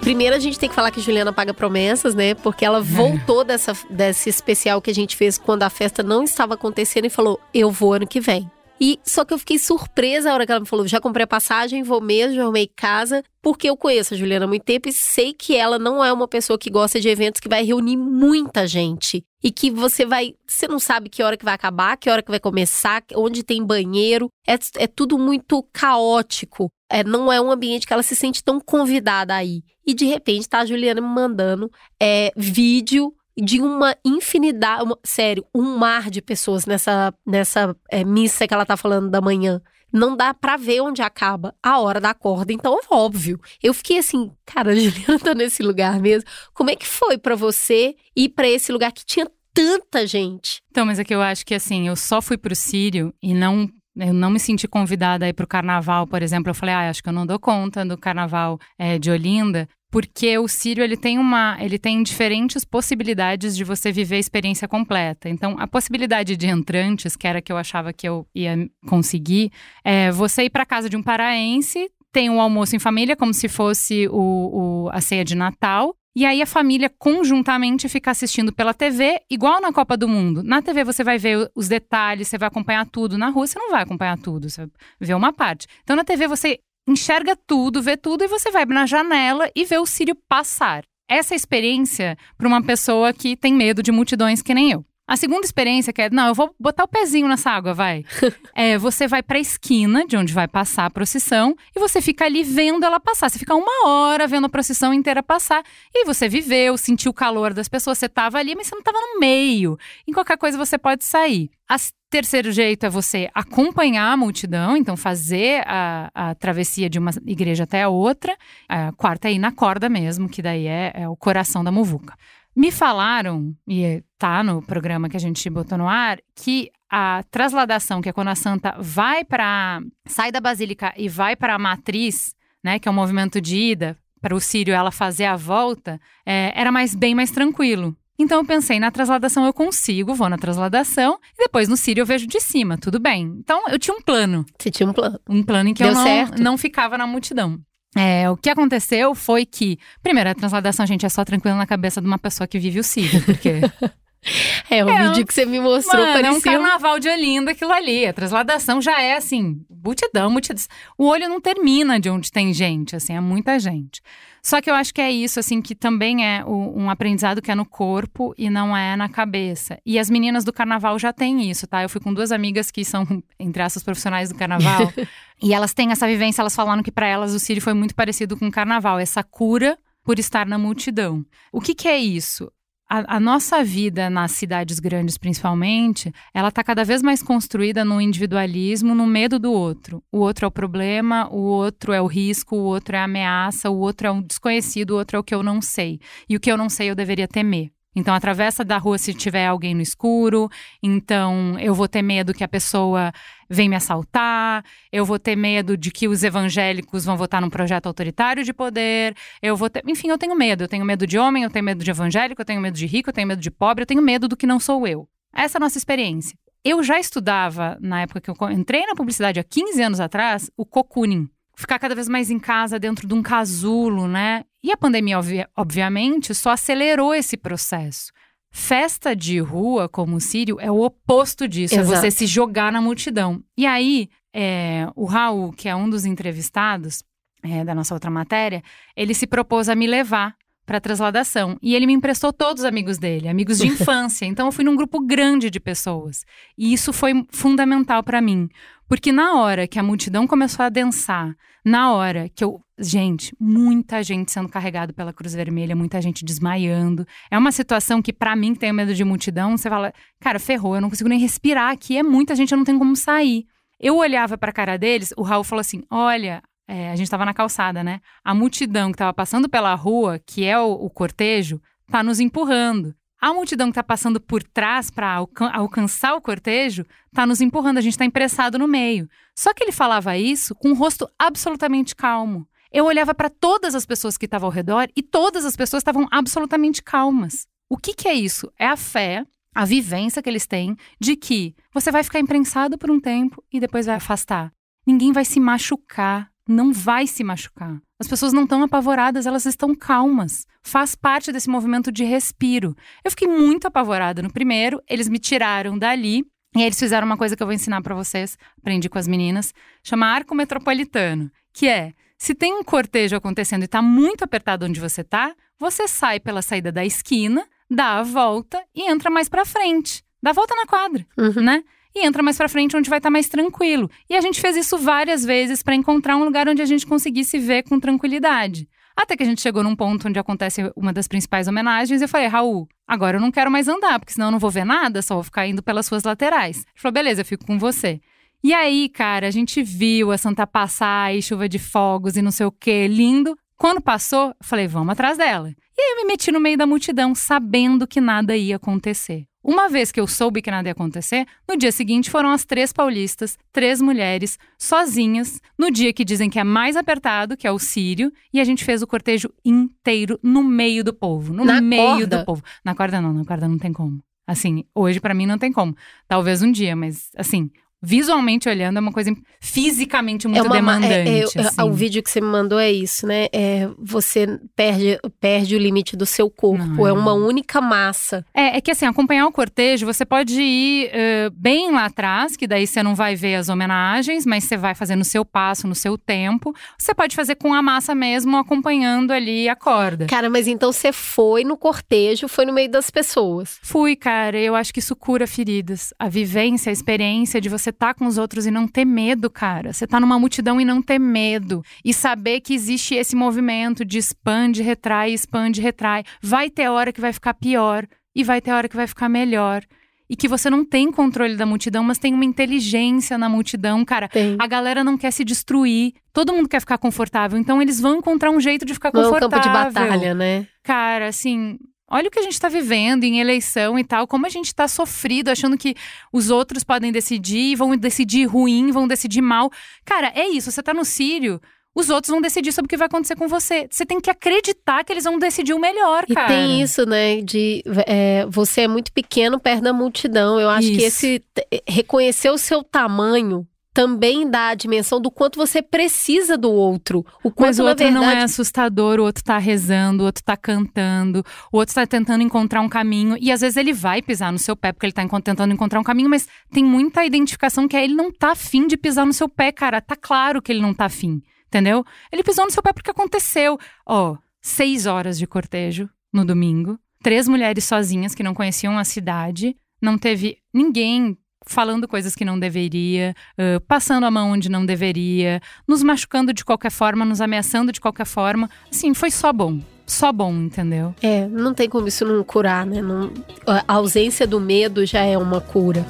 Primeiro 0.00 0.34
a 0.34 0.38
gente 0.38 0.58
tem 0.58 0.68
que 0.68 0.74
falar 0.74 0.90
que 0.90 1.00
Juliana 1.00 1.32
paga 1.32 1.54
promessas, 1.54 2.14
né? 2.14 2.34
Porque 2.34 2.64
ela 2.64 2.80
voltou 2.80 3.44
dessa, 3.44 3.76
desse 3.88 4.28
especial 4.28 4.82
que 4.82 4.90
a 4.90 4.94
gente 4.94 5.16
fez 5.16 5.38
quando 5.38 5.62
a 5.62 5.70
festa 5.70 6.02
não 6.02 6.24
estava 6.24 6.54
acontecendo 6.54 7.04
e 7.04 7.10
falou: 7.10 7.38
Eu 7.52 7.70
vou 7.70 7.92
ano 7.92 8.06
que 8.06 8.20
vem. 8.20 8.50
E 8.80 8.98
só 9.04 9.24
que 9.24 9.34
eu 9.34 9.38
fiquei 9.38 9.58
surpresa 9.58 10.30
a 10.30 10.34
hora 10.34 10.46
que 10.46 10.52
ela 10.52 10.60
me 10.60 10.66
falou: 10.66 10.86
já 10.86 11.00
comprei 11.00 11.24
a 11.24 11.26
passagem, 11.26 11.82
vou 11.82 12.00
mesmo, 12.00 12.36
já 12.36 12.42
arrumei 12.42 12.70
casa, 12.74 13.22
porque 13.42 13.68
eu 13.68 13.76
conheço 13.76 14.14
a 14.14 14.16
Juliana 14.16 14.44
há 14.44 14.48
muito 14.48 14.64
tempo 14.64 14.88
e 14.88 14.92
sei 14.92 15.32
que 15.32 15.54
ela 15.54 15.78
não 15.78 16.04
é 16.04 16.12
uma 16.12 16.28
pessoa 16.28 16.58
que 16.58 16.70
gosta 16.70 17.00
de 17.00 17.08
eventos 17.08 17.40
que 17.40 17.48
vai 17.48 17.64
reunir 17.64 17.96
muita 17.96 18.66
gente. 18.66 19.24
E 19.42 19.50
que 19.50 19.70
você 19.70 20.04
vai. 20.04 20.34
Você 20.46 20.66
não 20.66 20.78
sabe 20.78 21.08
que 21.08 21.22
hora 21.22 21.36
que 21.36 21.44
vai 21.44 21.54
acabar, 21.54 21.96
que 21.96 22.10
hora 22.10 22.22
que 22.22 22.30
vai 22.30 22.40
começar, 22.40 23.02
onde 23.14 23.42
tem 23.42 23.64
banheiro. 23.64 24.30
É, 24.46 24.54
é 24.76 24.86
tudo 24.86 25.18
muito 25.18 25.62
caótico. 25.72 26.70
É, 26.90 27.04
não 27.04 27.32
é 27.32 27.40
um 27.40 27.50
ambiente 27.50 27.86
que 27.86 27.92
ela 27.92 28.02
se 28.02 28.16
sente 28.16 28.42
tão 28.42 28.60
convidada 28.60 29.34
aí. 29.34 29.62
E 29.86 29.94
de 29.94 30.06
repente 30.06 30.48
tá 30.48 30.60
a 30.60 30.66
Juliana 30.66 31.00
me 31.00 31.06
mandando 31.06 31.70
é, 32.00 32.32
vídeo 32.36 33.14
de 33.40 33.60
uma 33.60 33.96
infinidade, 34.04 34.82
uma, 34.82 34.98
sério, 35.04 35.44
um 35.54 35.76
mar 35.78 36.10
de 36.10 36.20
pessoas 36.20 36.66
nessa, 36.66 37.14
nessa 37.24 37.76
é, 37.88 38.04
missa 38.04 38.48
que 38.48 38.52
ela 38.52 38.66
tá 38.66 38.76
falando 38.76 39.08
da 39.08 39.20
manhã. 39.20 39.62
Não 39.92 40.16
dá 40.16 40.34
para 40.34 40.56
ver 40.56 40.80
onde 40.80 41.02
acaba 41.02 41.54
a 41.62 41.78
hora 41.78 42.00
da 42.00 42.14
corda, 42.14 42.52
então 42.52 42.78
óbvio. 42.90 43.40
Eu 43.62 43.72
fiquei 43.72 43.98
assim, 43.98 44.30
cara, 44.44 44.72
a 44.72 44.74
Juliana 44.76 45.18
tá 45.18 45.34
nesse 45.34 45.62
lugar 45.62 45.98
mesmo. 46.00 46.28
Como 46.52 46.70
é 46.70 46.76
que 46.76 46.86
foi 46.86 47.16
para 47.18 47.34
você 47.34 47.96
ir 48.14 48.30
para 48.30 48.48
esse 48.48 48.70
lugar 48.72 48.92
que 48.92 49.04
tinha 49.04 49.30
tanta 49.54 50.06
gente? 50.06 50.60
Então, 50.70 50.86
mas 50.86 50.98
é 50.98 51.04
que 51.04 51.14
eu 51.14 51.22
acho 51.22 51.44
que 51.44 51.54
assim, 51.54 51.88
eu 51.88 51.96
só 51.96 52.20
fui 52.20 52.36
pro 52.36 52.54
Sírio 52.54 53.12
e 53.22 53.34
não 53.34 53.68
eu 54.00 54.12
não 54.12 54.30
me 54.30 54.38
senti 54.38 54.68
convidada 54.68 55.26
aí 55.26 55.32
para 55.32 55.44
o 55.44 55.48
carnaval, 55.48 56.06
por 56.06 56.22
exemplo. 56.22 56.50
Eu 56.50 56.54
falei, 56.54 56.72
ah, 56.72 56.88
acho 56.88 57.02
que 57.02 57.08
eu 57.08 57.12
não 57.12 57.26
dou 57.26 57.38
conta 57.38 57.84
do 57.84 57.98
carnaval 57.98 58.58
é, 58.78 58.96
de 58.96 59.10
Olinda 59.10 59.68
porque 59.90 60.36
o 60.38 60.46
Sírio 60.46 60.84
ele 60.84 60.96
tem 60.96 61.18
uma, 61.18 61.56
ele 61.60 61.78
tem 61.78 62.02
diferentes 62.02 62.64
possibilidades 62.64 63.56
de 63.56 63.64
você 63.64 63.90
viver 63.90 64.16
a 64.16 64.20
experiência 64.20 64.68
completa. 64.68 65.28
Então, 65.28 65.56
a 65.58 65.66
possibilidade 65.66 66.36
de 66.36 66.46
entrantes, 66.46 67.16
que 67.16 67.26
era 67.26 67.40
que 67.40 67.50
eu 67.50 67.56
achava 67.56 67.92
que 67.92 68.08
eu 68.08 68.26
ia 68.34 68.68
conseguir, 68.86 69.50
é 69.82 70.10
você 70.10 70.44
ir 70.44 70.50
para 70.50 70.66
casa 70.66 70.90
de 70.90 70.96
um 70.96 71.02
paraense, 71.02 71.90
tem 72.12 72.28
um 72.28 72.40
almoço 72.40 72.76
em 72.76 72.78
família 72.78 73.16
como 73.16 73.32
se 73.32 73.48
fosse 73.48 74.08
o, 74.08 74.86
o, 74.86 74.90
a 74.90 75.00
ceia 75.00 75.24
de 75.24 75.34
Natal, 75.34 75.94
E 76.16 76.26
aí 76.26 76.42
a 76.42 76.46
família 76.46 76.90
conjuntamente 76.98 77.88
fica 77.88 78.10
assistindo 78.10 78.52
pela 78.52 78.74
TV, 78.74 79.20
igual 79.30 79.60
na 79.60 79.72
Copa 79.72 79.96
do 79.96 80.08
Mundo. 80.08 80.42
Na 80.42 80.60
TV 80.60 80.82
você 80.82 81.04
vai 81.04 81.16
ver 81.16 81.48
os 81.54 81.68
detalhes, 81.68 82.26
você 82.26 82.36
vai 82.36 82.48
acompanhar 82.48 82.84
tudo. 82.86 83.16
Na 83.16 83.28
rua 83.28 83.46
você 83.46 83.58
não 83.58 83.70
vai 83.70 83.82
acompanhar 83.82 84.18
tudo, 84.18 84.50
você 84.50 84.66
vê 85.00 85.14
uma 85.14 85.32
parte. 85.32 85.68
Então 85.84 85.94
na 85.94 86.02
TV 86.02 86.26
você 86.26 86.58
enxerga 86.88 87.36
tudo, 87.36 87.82
vê 87.82 87.96
tudo 87.96 88.24
e 88.24 88.28
você 88.28 88.50
vai 88.50 88.64
na 88.64 88.86
janela 88.86 89.50
e 89.54 89.64
vê 89.64 89.78
o 89.78 89.86
Sírio 89.86 90.16
passar. 90.28 90.82
Essa 91.08 91.34
experiência 91.34 92.16
para 92.36 92.48
uma 92.48 92.62
pessoa 92.62 93.12
que 93.12 93.36
tem 93.36 93.54
medo 93.54 93.82
de 93.82 93.92
multidões 93.92 94.42
que 94.42 94.54
nem 94.54 94.72
eu. 94.72 94.84
A 95.08 95.16
segunda 95.16 95.46
experiência 95.46 95.90
que 95.90 96.02
é, 96.02 96.10
não, 96.10 96.28
eu 96.28 96.34
vou 96.34 96.54
botar 96.60 96.84
o 96.84 96.88
pezinho 96.88 97.26
nessa 97.26 97.50
água, 97.50 97.72
vai. 97.72 98.04
é, 98.54 98.76
você 98.76 99.08
vai 99.08 99.22
para 99.22 99.38
a 99.38 99.40
esquina 99.40 100.06
de 100.06 100.18
onde 100.18 100.34
vai 100.34 100.46
passar 100.46 100.84
a 100.84 100.90
procissão 100.90 101.56
e 101.74 101.80
você 101.80 102.02
fica 102.02 102.26
ali 102.26 102.44
vendo 102.44 102.84
ela 102.84 103.00
passar. 103.00 103.30
Você 103.30 103.38
fica 103.38 103.54
uma 103.54 103.88
hora 103.88 104.26
vendo 104.26 104.44
a 104.44 104.50
procissão 104.50 104.92
inteira 104.92 105.22
passar 105.22 105.64
e 105.94 106.04
você 106.04 106.28
viveu, 106.28 106.76
sentiu 106.76 107.10
o 107.10 107.14
calor 107.14 107.54
das 107.54 107.68
pessoas, 107.68 107.96
você 107.96 108.04
estava 108.04 108.36
ali, 108.36 108.54
mas 108.54 108.66
você 108.66 108.74
não 108.74 108.80
estava 108.80 108.98
no 109.00 109.18
meio. 109.18 109.78
Em 110.06 110.12
qualquer 110.12 110.36
coisa 110.36 110.58
você 110.58 110.76
pode 110.76 111.02
sair. 111.06 111.50
A 111.66 111.76
terceiro 112.10 112.52
jeito 112.52 112.84
é 112.84 112.90
você 112.90 113.30
acompanhar 113.34 114.12
a 114.12 114.16
multidão, 114.16 114.76
então 114.76 114.94
fazer 114.94 115.62
a, 115.66 116.10
a 116.14 116.34
travessia 116.34 116.88
de 116.88 116.98
uma 116.98 117.12
igreja 117.26 117.64
até 117.64 117.82
a 117.82 117.88
outra. 117.88 118.36
A 118.68 118.92
quarta 118.92 119.28
é 119.28 119.32
ir 119.32 119.38
na 119.38 119.52
corda 119.52 119.88
mesmo, 119.88 120.28
que 120.28 120.42
daí 120.42 120.66
é, 120.66 120.92
é 120.94 121.08
o 121.08 121.16
coração 121.16 121.64
da 121.64 121.72
muvuca. 121.72 122.14
Me 122.58 122.72
falaram, 122.72 123.54
e 123.68 124.02
tá 124.18 124.42
no 124.42 124.60
programa 124.60 125.08
que 125.08 125.16
a 125.16 125.20
gente 125.20 125.48
botou 125.48 125.78
no 125.78 125.86
ar, 125.86 126.18
que 126.34 126.72
a 126.90 127.22
trasladação, 127.30 128.00
que 128.00 128.08
é 128.08 128.12
quando 128.12 128.28
a 128.28 128.34
santa 128.34 128.74
vai 128.80 129.24
para. 129.24 129.80
sai 130.04 130.32
da 130.32 130.40
basílica 130.40 130.92
e 130.96 131.08
vai 131.08 131.36
para 131.36 131.54
a 131.54 131.58
matriz, 131.58 132.34
né, 132.64 132.80
que 132.80 132.88
é 132.88 132.90
um 132.90 132.94
movimento 132.94 133.40
de 133.40 133.56
ida, 133.56 133.96
para 134.20 134.34
o 134.34 134.40
Sírio 134.40 134.74
ela 134.74 134.90
fazer 134.90 135.26
a 135.26 135.36
volta, 135.36 136.00
é, 136.26 136.52
era 136.52 136.72
mais 136.72 136.96
bem 136.96 137.14
mais 137.14 137.30
tranquilo. 137.30 137.96
Então 138.18 138.40
eu 138.40 138.44
pensei, 138.44 138.80
na 138.80 138.90
trasladação 138.90 139.46
eu 139.46 139.52
consigo, 139.52 140.12
vou 140.12 140.28
na 140.28 140.36
trasladação, 140.36 141.20
e 141.38 141.44
depois 141.44 141.68
no 141.68 141.76
Sírio 141.76 142.02
eu 142.02 142.06
vejo 142.06 142.26
de 142.26 142.40
cima, 142.40 142.76
tudo 142.76 142.98
bem. 142.98 143.36
Então 143.38 143.68
eu 143.68 143.78
tinha 143.78 143.96
um 143.96 144.02
plano. 144.02 144.44
Você 144.58 144.68
tinha 144.68 144.88
um 144.88 144.92
plano. 144.92 145.20
Um 145.28 145.44
plano 145.44 145.68
em 145.68 145.74
que 145.74 145.84
Deu 145.84 145.92
eu 145.92 145.94
não, 145.94 146.02
certo? 146.02 146.42
não 146.42 146.58
ficava 146.58 146.98
na 146.98 147.06
multidão. 147.06 147.60
É, 147.98 148.30
o 148.30 148.36
que 148.36 148.48
aconteceu 148.50 149.14
foi 149.14 149.44
que, 149.44 149.78
primeiro, 150.02 150.30
a 150.30 150.34
transladação, 150.34 150.86
gente, 150.86 151.04
é 151.04 151.08
só 151.08 151.24
tranquila 151.24 151.56
na 151.56 151.66
cabeça 151.66 152.00
de 152.00 152.06
uma 152.06 152.18
pessoa 152.18 152.46
que 152.46 152.58
vive 152.58 152.78
o 152.80 152.84
Sírio, 152.84 153.22
porque 153.24 153.60
É, 154.68 154.84
o 154.84 154.88
É, 154.90 155.08
vídeo 155.08 155.24
que 155.26 155.32
você 155.32 155.46
me 155.46 155.60
mostrou 155.60 156.02
Mano, 156.04 156.16
é 156.16 156.20
um 156.20 156.22
parecia. 156.22 156.50
um- 156.52 156.54
carnaval 156.54 156.98
de 156.98 157.08
Olinda 157.08 157.52
aquilo 157.52 157.72
ali. 157.72 158.04
A 158.04 158.12
transladação 158.12 158.82
já 158.82 159.00
é 159.00 159.16
assim, 159.16 159.60
multidão, 159.70 160.28
multidão. 160.30 160.62
O 160.98 161.06
olho 161.06 161.28
não 161.28 161.40
termina 161.40 162.00
de 162.00 162.10
onde 162.10 162.30
tem 162.30 162.52
gente, 162.52 162.96
assim, 162.96 163.14
é 163.14 163.20
muita 163.20 163.58
gente. 163.60 164.02
Só 164.42 164.60
que 164.60 164.70
eu 164.70 164.74
acho 164.74 164.94
que 164.94 165.00
é 165.00 165.10
isso, 165.10 165.38
assim, 165.40 165.60
que 165.60 165.74
também 165.74 166.24
é 166.24 166.44
o- 166.44 166.72
um 166.76 166.88
aprendizado 166.90 167.42
que 167.42 167.50
é 167.50 167.54
no 167.54 167.66
corpo 167.66 168.34
e 168.38 168.48
não 168.48 168.76
é 168.76 168.96
na 168.96 169.08
cabeça. 169.08 169.78
E 169.84 169.98
as 169.98 170.08
meninas 170.08 170.44
do 170.44 170.52
carnaval 170.52 170.98
já 170.98 171.12
têm 171.12 171.50
isso, 171.50 171.66
tá? 171.66 171.82
Eu 171.82 171.88
fui 171.88 172.00
com 172.00 172.12
duas 172.14 172.32
amigas 172.32 172.70
que 172.70 172.84
são, 172.84 173.04
entre 173.38 173.62
essas, 173.62 173.82
profissionais 173.82 174.28
do 174.30 174.34
carnaval. 174.36 174.92
e 175.42 175.52
elas 175.52 175.74
têm 175.74 175.90
essa 175.90 176.06
vivência, 176.06 176.40
elas 176.42 176.54
falaram 176.54 176.82
que 176.82 176.92
para 176.92 177.06
elas 177.06 177.34
o 177.34 177.38
Sírio 177.38 177.62
foi 177.62 177.74
muito 177.74 177.94
parecido 177.94 178.36
com 178.36 178.46
o 178.48 178.52
carnaval. 178.52 178.98
Essa 178.98 179.22
cura 179.22 179.78
por 180.04 180.18
estar 180.18 180.46
na 180.46 180.56
multidão. 180.56 181.24
O 181.52 181.60
que, 181.60 181.74
que 181.74 181.86
é 181.88 181.98
isso? 181.98 182.50
A, 182.90 183.16
a 183.16 183.20
nossa 183.20 183.62
vida 183.62 184.08
nas 184.08 184.32
cidades 184.32 184.80
grandes, 184.80 185.18
principalmente, 185.18 186.10
ela 186.32 186.48
está 186.48 186.64
cada 186.64 186.84
vez 186.84 187.02
mais 187.02 187.22
construída 187.22 187.84
no 187.84 188.00
individualismo, 188.00 188.94
no 188.94 189.06
medo 189.06 189.38
do 189.38 189.52
outro. 189.52 190.02
O 190.10 190.20
outro 190.20 190.46
é 190.46 190.48
o 190.48 190.50
problema, 190.50 191.28
o 191.30 191.40
outro 191.40 191.92
é 191.92 192.00
o 192.00 192.06
risco, 192.06 192.56
o 192.56 192.62
outro 192.62 192.96
é 192.96 193.00
a 193.00 193.04
ameaça, 193.04 193.68
o 193.68 193.78
outro 193.78 194.06
é 194.06 194.10
um 194.10 194.22
desconhecido, 194.22 194.92
o 194.92 194.96
outro 194.96 195.18
é 195.18 195.20
o 195.20 195.24
que 195.24 195.34
eu 195.34 195.42
não 195.42 195.60
sei. 195.60 196.00
E 196.26 196.34
o 196.34 196.40
que 196.40 196.50
eu 196.50 196.56
não 196.56 196.70
sei 196.70 196.88
eu 196.88 196.94
deveria 196.94 197.28
temer. 197.28 197.70
Então, 197.96 198.14
atravessa 198.14 198.64
da 198.64 198.78
rua 198.78 198.98
se 198.98 199.12
tiver 199.12 199.46
alguém 199.46 199.74
no 199.74 199.80
escuro. 199.80 200.48
Então, 200.82 201.58
eu 201.58 201.74
vou 201.74 201.88
ter 201.88 202.02
medo 202.02 202.34
que 202.34 202.44
a 202.44 202.48
pessoa 202.48 203.12
venha 203.48 203.70
me 203.70 203.76
assaltar. 203.76 204.64
Eu 204.92 205.04
vou 205.04 205.18
ter 205.18 205.34
medo 205.34 205.76
de 205.76 205.90
que 205.90 206.06
os 206.06 206.22
evangélicos 206.22 207.04
vão 207.04 207.16
votar 207.16 207.40
num 207.40 207.50
projeto 207.50 207.86
autoritário 207.86 208.44
de 208.44 208.52
poder. 208.52 209.16
Eu 209.42 209.56
vou 209.56 209.68
ter. 209.68 209.82
Enfim, 209.86 210.08
eu 210.08 210.18
tenho 210.18 210.36
medo. 210.36 210.64
Eu 210.64 210.68
tenho 210.68 210.84
medo 210.84 211.06
de 211.06 211.18
homem, 211.18 211.42
eu 211.42 211.50
tenho 211.50 211.64
medo 211.64 211.82
de 211.82 211.90
evangélico, 211.90 212.40
eu 212.40 212.46
tenho 212.46 212.60
medo 212.60 212.76
de 212.76 212.86
rico, 212.86 213.08
eu 213.08 213.14
tenho 213.14 213.26
medo 213.26 213.40
de 213.40 213.50
pobre, 213.50 213.82
eu 213.82 213.86
tenho 213.86 214.02
medo 214.02 214.28
do 214.28 214.36
que 214.36 214.46
não 214.46 214.60
sou 214.60 214.86
eu. 214.86 215.08
Essa 215.34 215.56
é 215.56 215.58
a 215.58 215.60
nossa 215.60 215.78
experiência. 215.78 216.36
Eu 216.64 216.82
já 216.82 216.98
estudava, 216.98 217.78
na 217.80 218.02
época 218.02 218.20
que 218.20 218.30
eu 218.30 218.50
entrei 218.50 218.84
na 218.86 218.94
publicidade 218.94 219.40
há 219.40 219.44
15 219.44 219.82
anos 219.82 220.00
atrás, 220.00 220.50
o 220.56 220.66
cocooning. 220.66 221.28
Ficar 221.58 221.80
cada 221.80 221.92
vez 221.92 222.08
mais 222.08 222.30
em 222.30 222.38
casa 222.38 222.78
dentro 222.78 223.08
de 223.08 223.12
um 223.12 223.20
casulo, 223.20 224.06
né? 224.06 224.44
E 224.62 224.70
a 224.70 224.76
pandemia, 224.76 225.18
obvi- 225.18 225.44
obviamente, 225.56 226.32
só 226.32 226.50
acelerou 226.50 227.12
esse 227.12 227.36
processo. 227.36 228.12
Festa 228.48 229.14
de 229.16 229.40
rua, 229.40 229.88
como 229.88 230.14
o 230.14 230.20
Sírio, 230.20 230.58
é 230.60 230.70
o 230.70 230.80
oposto 230.80 231.48
disso. 231.48 231.74
É 231.74 231.78
Exato. 231.78 232.00
você 232.00 232.12
se 232.12 232.26
jogar 232.26 232.70
na 232.70 232.80
multidão. 232.80 233.42
E 233.56 233.66
aí, 233.66 234.08
é, 234.32 234.86
o 234.94 235.04
Raul, 235.04 235.50
que 235.52 235.68
é 235.68 235.74
um 235.74 235.90
dos 235.90 236.04
entrevistados 236.04 237.02
é, 237.42 237.64
da 237.64 237.74
nossa 237.74 237.92
outra 237.92 238.08
matéria, 238.10 238.62
ele 238.96 239.12
se 239.12 239.26
propôs 239.26 239.68
a 239.68 239.74
me 239.74 239.88
levar 239.88 240.36
para 240.68 240.82
transladação. 240.82 241.56
E 241.62 241.74
ele 241.74 241.86
me 241.86 241.94
emprestou 241.94 242.30
todos 242.30 242.62
os 242.62 242.68
amigos 242.68 242.98
dele, 242.98 243.26
amigos 243.26 243.56
de 243.56 243.66
infância. 243.72 244.26
Então 244.26 244.46
eu 244.46 244.52
fui 244.52 244.62
num 244.62 244.76
grupo 244.76 245.00
grande 245.00 245.48
de 245.48 245.58
pessoas. 245.58 246.26
E 246.58 246.74
isso 246.74 246.92
foi 246.92 247.26
fundamental 247.30 248.02
para 248.02 248.20
mim. 248.20 248.50
Porque 248.86 249.10
na 249.10 249.40
hora 249.40 249.66
que 249.66 249.78
a 249.78 249.82
multidão 249.82 250.26
começou 250.26 250.62
a 250.62 250.68
dançar, 250.68 251.34
na 251.64 251.92
hora 251.92 252.28
que 252.28 252.44
eu. 252.44 252.60
Gente, 252.80 253.34
muita 253.40 254.04
gente 254.04 254.30
sendo 254.30 254.48
carregado 254.48 254.94
pela 254.94 255.12
Cruz 255.12 255.34
Vermelha, 255.34 255.74
muita 255.74 256.00
gente 256.00 256.24
desmaiando. 256.24 257.04
É 257.28 257.36
uma 257.36 257.50
situação 257.50 258.00
que, 258.00 258.12
para 258.12 258.36
mim, 258.36 258.52
que 258.52 258.60
tenho 258.60 258.72
medo 258.72 258.94
de 258.94 259.02
multidão, 259.02 259.56
você 259.56 259.68
fala, 259.68 259.92
cara, 260.20 260.38
ferrou, 260.38 260.76
eu 260.76 260.80
não 260.80 260.88
consigo 260.88 261.08
nem 261.08 261.18
respirar 261.18 261.72
aqui, 261.72 261.98
é 261.98 262.04
muita 262.04 262.36
gente, 262.36 262.52
eu 262.52 262.56
não 262.56 262.64
tenho 262.64 262.78
como 262.78 262.94
sair. 262.94 263.46
Eu 263.80 263.96
olhava 263.96 264.38
pra 264.38 264.52
cara 264.52 264.76
deles, 264.76 265.12
o 265.16 265.22
Raul 265.22 265.42
falou 265.42 265.60
assim: 265.60 265.82
olha, 265.90 266.40
é, 266.68 266.90
a 266.90 266.96
gente 266.96 267.10
tava 267.10 267.24
na 267.24 267.32
calçada, 267.32 267.82
né? 267.82 268.00
A 268.22 268.34
multidão 268.34 268.92
que 268.92 268.98
tava 268.98 269.14
passando 269.14 269.48
pela 269.48 269.74
rua, 269.74 270.18
que 270.18 270.44
é 270.44 270.58
o, 270.60 270.70
o 270.70 270.90
cortejo, 270.90 271.60
tá 271.90 272.02
nos 272.02 272.20
empurrando. 272.20 272.94
A 273.18 273.32
multidão 273.32 273.68
que 273.68 273.74
tá 273.74 273.82
passando 273.82 274.20
por 274.20 274.42
trás 274.42 274.90
para 274.90 275.24
alcançar 275.52 276.14
o 276.14 276.20
cortejo, 276.20 276.84
tá 277.12 277.26
nos 277.26 277.40
empurrando, 277.40 277.78
a 277.78 277.80
gente 277.80 277.98
tá 277.98 278.04
impressado 278.04 278.58
no 278.58 278.68
meio. 278.68 279.08
Só 279.34 279.52
que 279.54 279.64
ele 279.64 279.72
falava 279.72 280.16
isso 280.16 280.54
com 280.54 280.70
o 280.70 280.74
rosto 280.74 281.08
absolutamente 281.18 281.96
calmo. 281.96 282.46
Eu 282.70 282.84
olhava 282.84 283.14
para 283.14 283.30
todas 283.30 283.74
as 283.74 283.86
pessoas 283.86 284.18
que 284.18 284.26
estavam 284.26 284.46
ao 284.46 284.52
redor 284.52 284.88
e 284.94 285.02
todas 285.02 285.46
as 285.46 285.56
pessoas 285.56 285.80
estavam 285.80 286.06
absolutamente 286.10 286.82
calmas. 286.82 287.46
O 287.68 287.78
que, 287.78 287.94
que 287.94 288.06
é 288.06 288.14
isso? 288.14 288.52
É 288.58 288.66
a 288.66 288.76
fé, 288.76 289.24
a 289.54 289.64
vivência 289.64 290.22
que 290.22 290.28
eles 290.28 290.46
têm 290.46 290.76
de 291.00 291.16
que 291.16 291.56
você 291.72 291.90
vai 291.90 292.04
ficar 292.04 292.20
imprensado 292.20 292.76
por 292.76 292.90
um 292.90 293.00
tempo 293.00 293.42
e 293.50 293.58
depois 293.58 293.86
vai 293.86 293.96
afastar. 293.96 294.52
Ninguém 294.86 295.12
vai 295.12 295.24
se 295.24 295.40
machucar, 295.40 296.30
não 296.48 296.72
vai 296.72 297.06
se 297.06 297.22
machucar. 297.22 297.78
As 298.00 298.08
pessoas 298.08 298.32
não 298.32 298.44
estão 298.44 298.62
apavoradas, 298.62 299.26
elas 299.26 299.44
estão 299.44 299.74
calmas. 299.74 300.46
Faz 300.62 300.94
parte 300.94 301.30
desse 301.30 301.48
movimento 301.50 301.92
de 301.92 302.04
respiro. 302.04 302.74
Eu 303.04 303.10
fiquei 303.10 303.28
muito 303.28 303.66
apavorada 303.66 304.22
no 304.22 304.32
primeiro, 304.32 304.82
eles 304.88 305.08
me 305.08 305.18
tiraram 305.18 305.78
dali 305.78 306.24
e 306.56 306.60
aí 306.60 306.64
eles 306.66 306.78
fizeram 306.78 307.06
uma 307.06 307.16
coisa 307.16 307.36
que 307.36 307.42
eu 307.42 307.46
vou 307.46 307.54
ensinar 307.54 307.82
para 307.82 307.94
vocês, 307.94 308.38
aprendi 308.58 308.88
com 308.88 308.98
as 308.98 309.06
meninas, 309.06 309.52
chama 309.84 310.06
arco 310.06 310.34
metropolitano, 310.34 311.30
que 311.52 311.68
é 311.68 311.92
se 312.16 312.34
tem 312.34 312.54
um 312.54 312.64
cortejo 312.64 313.14
acontecendo 313.14 313.62
e 313.62 313.66
está 313.66 313.80
muito 313.82 314.24
apertado 314.24 314.64
onde 314.66 314.80
você 314.80 315.02
está, 315.02 315.34
você 315.58 315.86
sai 315.86 316.18
pela 316.18 316.42
saída 316.42 316.72
da 316.72 316.84
esquina, 316.84 317.46
dá 317.70 317.98
a 317.98 318.02
volta 318.02 318.60
e 318.74 318.90
entra 318.90 319.10
mais 319.10 319.28
para 319.28 319.44
frente. 319.44 320.02
Dá 320.22 320.30
a 320.30 320.32
volta 320.34 320.54
na 320.56 320.66
quadra, 320.66 321.06
Uhum. 321.16 321.42
né? 321.42 321.62
E 321.94 322.06
entra 322.06 322.22
mais 322.22 322.36
para 322.36 322.48
frente 322.48 322.76
onde 322.76 322.90
vai 322.90 322.98
estar 322.98 323.10
mais 323.10 323.28
tranquilo. 323.28 323.90
E 324.08 324.16
a 324.16 324.20
gente 324.20 324.40
fez 324.40 324.56
isso 324.56 324.78
várias 324.78 325.24
vezes 325.24 325.62
para 325.62 325.74
encontrar 325.74 326.16
um 326.16 326.24
lugar 326.24 326.48
onde 326.48 326.62
a 326.62 326.66
gente 326.66 326.86
conseguisse 326.86 327.38
ver 327.38 327.62
com 327.64 327.80
tranquilidade. 327.80 328.68
Até 328.96 329.16
que 329.16 329.22
a 329.22 329.26
gente 329.26 329.40
chegou 329.40 329.62
num 329.62 329.76
ponto 329.76 330.08
onde 330.08 330.18
acontece 330.18 330.72
uma 330.74 330.92
das 330.92 331.06
principais 331.06 331.46
homenagens 331.46 332.00
e 332.00 332.04
eu 332.04 332.08
falei, 332.08 332.26
Raul, 332.26 332.68
agora 332.86 333.16
eu 333.16 333.20
não 333.20 333.30
quero 333.30 333.48
mais 333.48 333.68
andar, 333.68 334.00
porque 334.00 334.12
senão 334.12 334.26
eu 334.26 334.32
não 334.32 334.40
vou 334.40 334.50
ver 334.50 334.64
nada, 334.64 335.00
só 335.02 335.14
vou 335.14 335.22
ficar 335.22 335.46
indo 335.46 335.62
pelas 335.62 335.86
suas 335.86 336.02
laterais. 336.02 336.56
Ele 336.58 336.66
falou, 336.74 336.92
beleza, 336.92 337.20
eu 337.20 337.24
fico 337.24 337.46
com 337.46 337.58
você. 337.60 338.00
E 338.42 338.52
aí, 338.52 338.88
cara, 338.88 339.28
a 339.28 339.30
gente 339.30 339.62
viu 339.62 340.10
a 340.10 340.18
Santa 340.18 340.46
passar 340.46 341.14
e 341.14 341.22
chuva 341.22 341.48
de 341.48 341.60
fogos 341.60 342.16
e 342.16 342.22
não 342.22 342.32
sei 342.32 342.46
o 342.46 342.52
quê, 342.52 342.88
lindo. 342.88 343.36
Quando 343.56 343.80
passou, 343.80 344.28
eu 344.28 344.34
falei, 344.42 344.66
vamos 344.66 344.90
atrás 344.90 345.16
dela. 345.16 345.48
E 345.76 345.80
aí 345.80 345.92
eu 345.92 345.96
me 345.98 346.04
meti 346.12 346.32
no 346.32 346.40
meio 346.40 346.58
da 346.58 346.66
multidão, 346.66 347.14
sabendo 347.14 347.86
que 347.86 348.00
nada 348.00 348.36
ia 348.36 348.56
acontecer. 348.56 349.26
Uma 349.48 349.66
vez 349.66 349.90
que 349.90 349.98
eu 349.98 350.06
soube 350.06 350.42
que 350.42 350.50
nada 350.50 350.68
ia 350.68 350.72
acontecer, 350.72 351.26
no 351.48 351.56
dia 351.56 351.72
seguinte 351.72 352.10
foram 352.10 352.30
as 352.30 352.44
três 352.44 352.70
paulistas, 352.70 353.38
três 353.50 353.80
mulheres, 353.80 354.38
sozinhas, 354.58 355.40
no 355.56 355.70
dia 355.70 355.90
que 355.90 356.04
dizem 356.04 356.28
que 356.28 356.38
é 356.38 356.44
mais 356.44 356.76
apertado, 356.76 357.34
que 357.34 357.46
é 357.46 357.50
o 357.50 357.58
Sírio, 357.58 358.12
e 358.30 358.40
a 358.40 358.44
gente 358.44 358.62
fez 358.62 358.82
o 358.82 358.86
cortejo 358.86 359.30
inteiro 359.42 360.20
no 360.22 360.44
meio 360.44 360.84
do 360.84 360.92
povo. 360.92 361.32
No 361.32 361.46
Na 361.46 361.62
meio 361.62 361.82
corda? 361.82 362.18
do 362.18 362.24
povo. 362.26 362.42
Na 362.62 362.74
corda 362.74 363.00
não, 363.00 363.14
na 363.14 363.24
corda 363.24 363.48
não 363.48 363.56
tem 363.56 363.72
como. 363.72 364.02
Assim, 364.26 364.66
hoje 364.74 365.00
pra 365.00 365.14
mim 365.14 365.24
não 365.24 365.38
tem 365.38 365.50
como. 365.50 365.74
Talvez 366.06 366.42
um 366.42 366.52
dia, 366.52 366.76
mas 366.76 367.08
assim, 367.16 367.50
visualmente 367.80 368.48
olhando, 368.48 368.78
é 368.78 368.80
uma 368.80 368.92
coisa 368.92 369.14
fisicamente 369.40 370.26
muito 370.26 370.40
é 370.40 370.42
uma, 370.42 370.54
demandante. 370.54 371.38
É, 371.38 371.40
é, 371.40 371.46
assim. 371.46 371.62
O 371.62 371.72
vídeo 371.72 372.02
que 372.02 372.10
você 372.10 372.20
me 372.20 372.26
mandou 372.26 372.58
é 372.58 372.70
isso, 372.70 373.06
né? 373.06 373.26
É, 373.32 373.68
você 373.78 374.26
perde, 374.56 374.98
perde 375.20 375.54
o 375.54 375.58
limite 375.58 375.96
do 375.96 376.04
seu 376.04 376.28
corpo. 376.28 376.64
Não, 376.64 376.86
é 376.86 376.90
é. 376.90 376.92
uma 376.92 377.12
única 377.12 377.60
massa. 377.60 378.24
É, 378.34 378.56
é 378.56 378.60
que 378.60 378.70
assim, 378.70 378.86
acompanhar 378.86 379.26
o 379.26 379.32
cortejo, 379.32 379.86
você 379.86 380.04
pode 380.04 380.40
ir 380.40 380.88
uh, 380.88 381.30
bem 381.32 381.70
lá 381.70 381.84
atrás, 381.84 382.36
que 382.36 382.46
daí 382.46 382.66
você 382.66 382.82
não 382.82 382.94
vai 382.94 383.14
ver 383.14 383.36
as 383.36 383.48
homenagens, 383.48 384.26
mas 384.26 384.44
você 384.44 384.56
vai 384.56 384.74
fazer 384.74 384.96
no 384.96 385.04
seu 385.04 385.24
passo, 385.24 385.68
no 385.68 385.74
seu 385.74 385.96
tempo. 385.96 386.54
Você 386.76 386.92
pode 386.92 387.14
fazer 387.14 387.36
com 387.36 387.54
a 387.54 387.62
massa 387.62 387.94
mesmo, 387.94 388.36
acompanhando 388.36 389.12
ali 389.12 389.48
a 389.48 389.54
corda. 389.54 390.06
Cara, 390.06 390.28
mas 390.28 390.48
então 390.48 390.72
você 390.72 390.92
foi 390.92 391.44
no 391.44 391.56
cortejo, 391.56 392.26
foi 392.26 392.44
no 392.44 392.52
meio 392.52 392.70
das 392.70 392.90
pessoas. 392.90 393.58
Fui, 393.62 393.94
cara. 393.94 394.38
Eu 394.38 394.54
acho 394.54 394.72
que 394.72 394.80
isso 394.80 394.96
cura 394.96 395.26
feridas. 395.26 395.94
A 395.98 396.08
vivência, 396.08 396.70
a 396.70 396.72
experiência 396.72 397.40
de 397.40 397.48
você 397.48 397.67
estar 397.70 397.88
tá 397.88 397.94
com 397.94 398.06
os 398.06 398.18
outros 398.18 398.46
e 398.46 398.50
não 398.50 398.66
ter 398.66 398.84
medo, 398.84 399.30
cara. 399.30 399.72
Você 399.72 399.86
tá 399.86 399.98
numa 400.00 400.18
multidão 400.18 400.60
e 400.60 400.64
não 400.64 400.82
ter 400.82 400.98
medo. 400.98 401.62
E 401.84 401.92
saber 401.92 402.40
que 402.40 402.54
existe 402.54 402.94
esse 402.94 403.14
movimento 403.14 403.84
de 403.84 403.98
expande, 403.98 404.62
retrai, 404.62 405.12
expande, 405.12 405.60
retrai. 405.60 406.04
Vai 406.22 406.50
ter 406.50 406.68
hora 406.68 406.92
que 406.92 407.00
vai 407.00 407.12
ficar 407.12 407.34
pior 407.34 407.86
e 408.14 408.24
vai 408.24 408.40
ter 408.40 408.52
hora 408.52 408.68
que 408.68 408.76
vai 408.76 408.86
ficar 408.86 409.08
melhor. 409.08 409.62
E 410.10 410.16
que 410.16 410.26
você 410.26 410.48
não 410.48 410.64
tem 410.64 410.90
controle 410.90 411.36
da 411.36 411.44
multidão, 411.44 411.84
mas 411.84 411.98
tem 411.98 412.14
uma 412.14 412.24
inteligência 412.24 413.18
na 413.18 413.28
multidão, 413.28 413.84
cara. 413.84 414.08
Tem. 414.08 414.36
A 414.38 414.46
galera 414.46 414.82
não 414.82 414.96
quer 414.96 415.10
se 415.10 415.22
destruir. 415.22 415.92
Todo 416.14 416.32
mundo 416.32 416.48
quer 416.48 416.60
ficar 416.60 416.78
confortável. 416.78 417.38
Então 417.38 417.60
eles 417.60 417.78
vão 417.78 417.96
encontrar 417.96 418.30
um 418.30 418.40
jeito 418.40 418.64
de 418.64 418.72
ficar 418.72 418.90
Não 418.92 419.02
é 419.02 419.06
um 419.06 419.10
confortável. 419.10 419.52
campo 419.52 419.68
de 419.68 419.74
batalha, 419.74 420.14
né? 420.14 420.46
Cara, 420.62 421.08
assim, 421.08 421.58
olha 421.90 422.08
o 422.08 422.10
que 422.10 422.18
a 422.18 422.22
gente 422.22 422.32
está 422.34 422.48
vivendo 422.48 423.04
em 423.04 423.20
eleição 423.20 423.78
e 423.78 423.84
tal, 423.84 424.06
como 424.06 424.26
a 424.26 424.28
gente 424.28 424.46
está 424.46 424.68
sofrido, 424.68 425.28
achando 425.30 425.56
que 425.58 425.74
os 426.12 426.30
outros 426.30 426.62
podem 426.64 426.92
decidir, 426.92 427.56
vão 427.56 427.76
decidir 427.76 428.24
ruim, 428.26 428.70
vão 428.70 428.86
decidir 428.86 429.22
mal. 429.22 429.50
Cara, 429.84 430.12
é 430.14 430.28
isso, 430.28 430.50
você 430.50 430.62
tá 430.62 430.72
no 430.74 430.84
Sírio, 430.84 431.40
os 431.74 431.90
outros 431.90 432.10
vão 432.10 432.20
decidir 432.20 432.50
sobre 432.52 432.66
o 432.66 432.68
que 432.68 432.76
vai 432.76 432.86
acontecer 432.86 433.14
com 433.14 433.28
você. 433.28 433.68
Você 433.70 433.86
tem 433.86 434.00
que 434.00 434.10
acreditar 434.10 434.82
que 434.84 434.92
eles 434.92 435.04
vão 435.04 435.16
decidir 435.18 435.54
o 435.54 435.60
melhor, 435.60 436.04
E 436.08 436.14
cara. 436.14 436.26
tem 436.26 436.60
isso, 436.60 436.84
né? 436.84 437.20
De 437.22 437.62
é, 437.86 438.26
você 438.28 438.62
é 438.62 438.68
muito 438.68 438.92
pequeno 438.92 439.38
perto 439.38 439.62
da 439.62 439.72
multidão. 439.72 440.40
Eu 440.40 440.50
acho 440.50 440.66
que 440.68 440.76
Isso. 440.78 440.86
esse 440.86 441.18
t- 441.32 441.46
reconhecer 441.68 442.30
o 442.30 442.38
seu 442.38 442.64
tamanho 442.64 443.46
também 443.78 444.28
dá 444.28 444.48
a 444.48 444.54
dimensão 444.56 445.00
do 445.00 445.08
quanto 445.08 445.36
você 445.36 445.62
precisa 445.62 446.36
do 446.36 446.50
outro. 446.50 447.06
O 447.22 447.30
quanto, 447.30 447.46
Mas 447.46 447.58
o 447.60 447.64
outro 447.64 447.88
não 447.92 448.02
é 448.02 448.06
verdade, 448.06 448.24
assustador, 448.24 448.98
o 448.98 449.04
outro 449.04 449.22
tá 449.22 449.38
rezando, 449.38 450.02
o 450.02 450.06
outro 450.06 450.24
tá 450.24 450.36
cantando, 450.36 451.24
o 451.52 451.58
outro 451.58 451.76
tá 451.76 451.86
tentando 451.86 452.24
encontrar 452.24 452.60
um 452.60 452.68
caminho. 452.68 453.16
E 453.20 453.30
às 453.30 453.40
vezes 453.40 453.56
ele 453.56 453.72
vai 453.72 454.02
pisar 454.02 454.32
no 454.32 454.38
seu 454.38 454.56
pé, 454.56 454.72
porque 454.72 454.84
ele 454.84 454.92
tá 454.92 455.06
tentando 455.20 455.54
encontrar 455.54 455.78
um 455.78 455.84
caminho, 455.84 456.10
mas 456.10 456.26
tem 456.50 456.64
muita 456.64 457.04
identificação 457.04 457.68
que 457.68 457.76
é 457.76 457.84
ele 457.84 457.94
não 457.94 458.10
tá 458.10 458.32
afim 458.32 458.66
de 458.66 458.76
pisar 458.76 459.06
no 459.06 459.12
seu 459.12 459.28
pé, 459.28 459.52
cara. 459.52 459.80
Tá 459.80 459.94
claro 459.94 460.42
que 460.42 460.50
ele 460.50 460.60
não 460.60 460.74
tá 460.74 460.86
afim, 460.86 461.22
entendeu? 461.46 461.84
Ele 462.10 462.24
pisou 462.24 462.46
no 462.46 462.50
seu 462.50 462.64
pé 462.64 462.72
porque 462.72 462.90
aconteceu. 462.90 463.56
Ó, 463.86 464.16
seis 464.42 464.86
horas 464.86 465.16
de 465.16 465.24
cortejo 465.28 465.88
no 466.12 466.24
domingo, 466.24 466.80
três 467.00 467.28
mulheres 467.28 467.62
sozinhas 467.62 468.12
que 468.12 468.24
não 468.24 468.34
conheciam 468.34 468.76
a 468.76 468.82
cidade, 468.82 469.54
não 469.80 469.96
teve 469.96 470.38
ninguém 470.52 471.16
falando 471.48 471.88
coisas 471.88 472.14
que 472.14 472.24
não 472.24 472.38
deveria, 472.38 473.14
ãh, 473.38 473.58
passando 473.66 474.04
a 474.04 474.10
mão 474.10 474.30
onde 474.32 474.48
não 474.48 474.64
deveria, 474.64 475.40
nos 475.66 475.82
machucando 475.82 476.32
de 476.32 476.44
qualquer 476.44 476.70
forma, 476.70 477.04
nos 477.04 477.20
ameaçando 477.20 477.72
de 477.72 477.80
qualquer 477.80 478.06
forma. 478.06 478.48
Assim, 478.70 478.94
foi 478.94 479.10
só 479.10 479.32
bom. 479.32 479.58
Só 479.86 480.12
bom, 480.12 480.32
entendeu? 480.34 480.94
É, 481.02 481.26
não 481.26 481.54
tem 481.54 481.66
como 481.68 481.88
isso 481.88 482.04
não 482.04 482.22
curar, 482.22 482.66
né? 482.66 482.82
Não- 482.82 483.10
a 483.46 483.72
ausência 483.72 484.26
do 484.26 484.38
medo 484.38 484.84
já 484.84 485.00
é 485.00 485.16
uma 485.16 485.40
cura. 485.40 485.84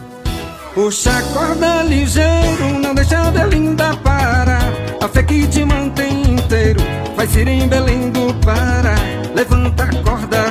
Puxa 0.74 1.10
a 1.10 1.22
corda 1.32 1.82
ligeiro, 1.82 2.78
não 2.80 2.94
deixa 2.94 3.30
de 3.32 3.44
linda 3.48 3.96
parar. 3.96 4.62
A 5.02 5.08
fé 5.08 5.24
que 5.24 5.46
te 5.48 5.64
mantém 5.64 6.22
inteiro, 6.34 6.78
faz 7.16 7.34
ir 7.34 7.48
em 7.48 7.66
Belém 7.66 8.10
do 8.10 8.32
Pará. 8.44 8.94
Levanta 9.34 9.84
a 9.84 10.02
corda, 10.02 10.42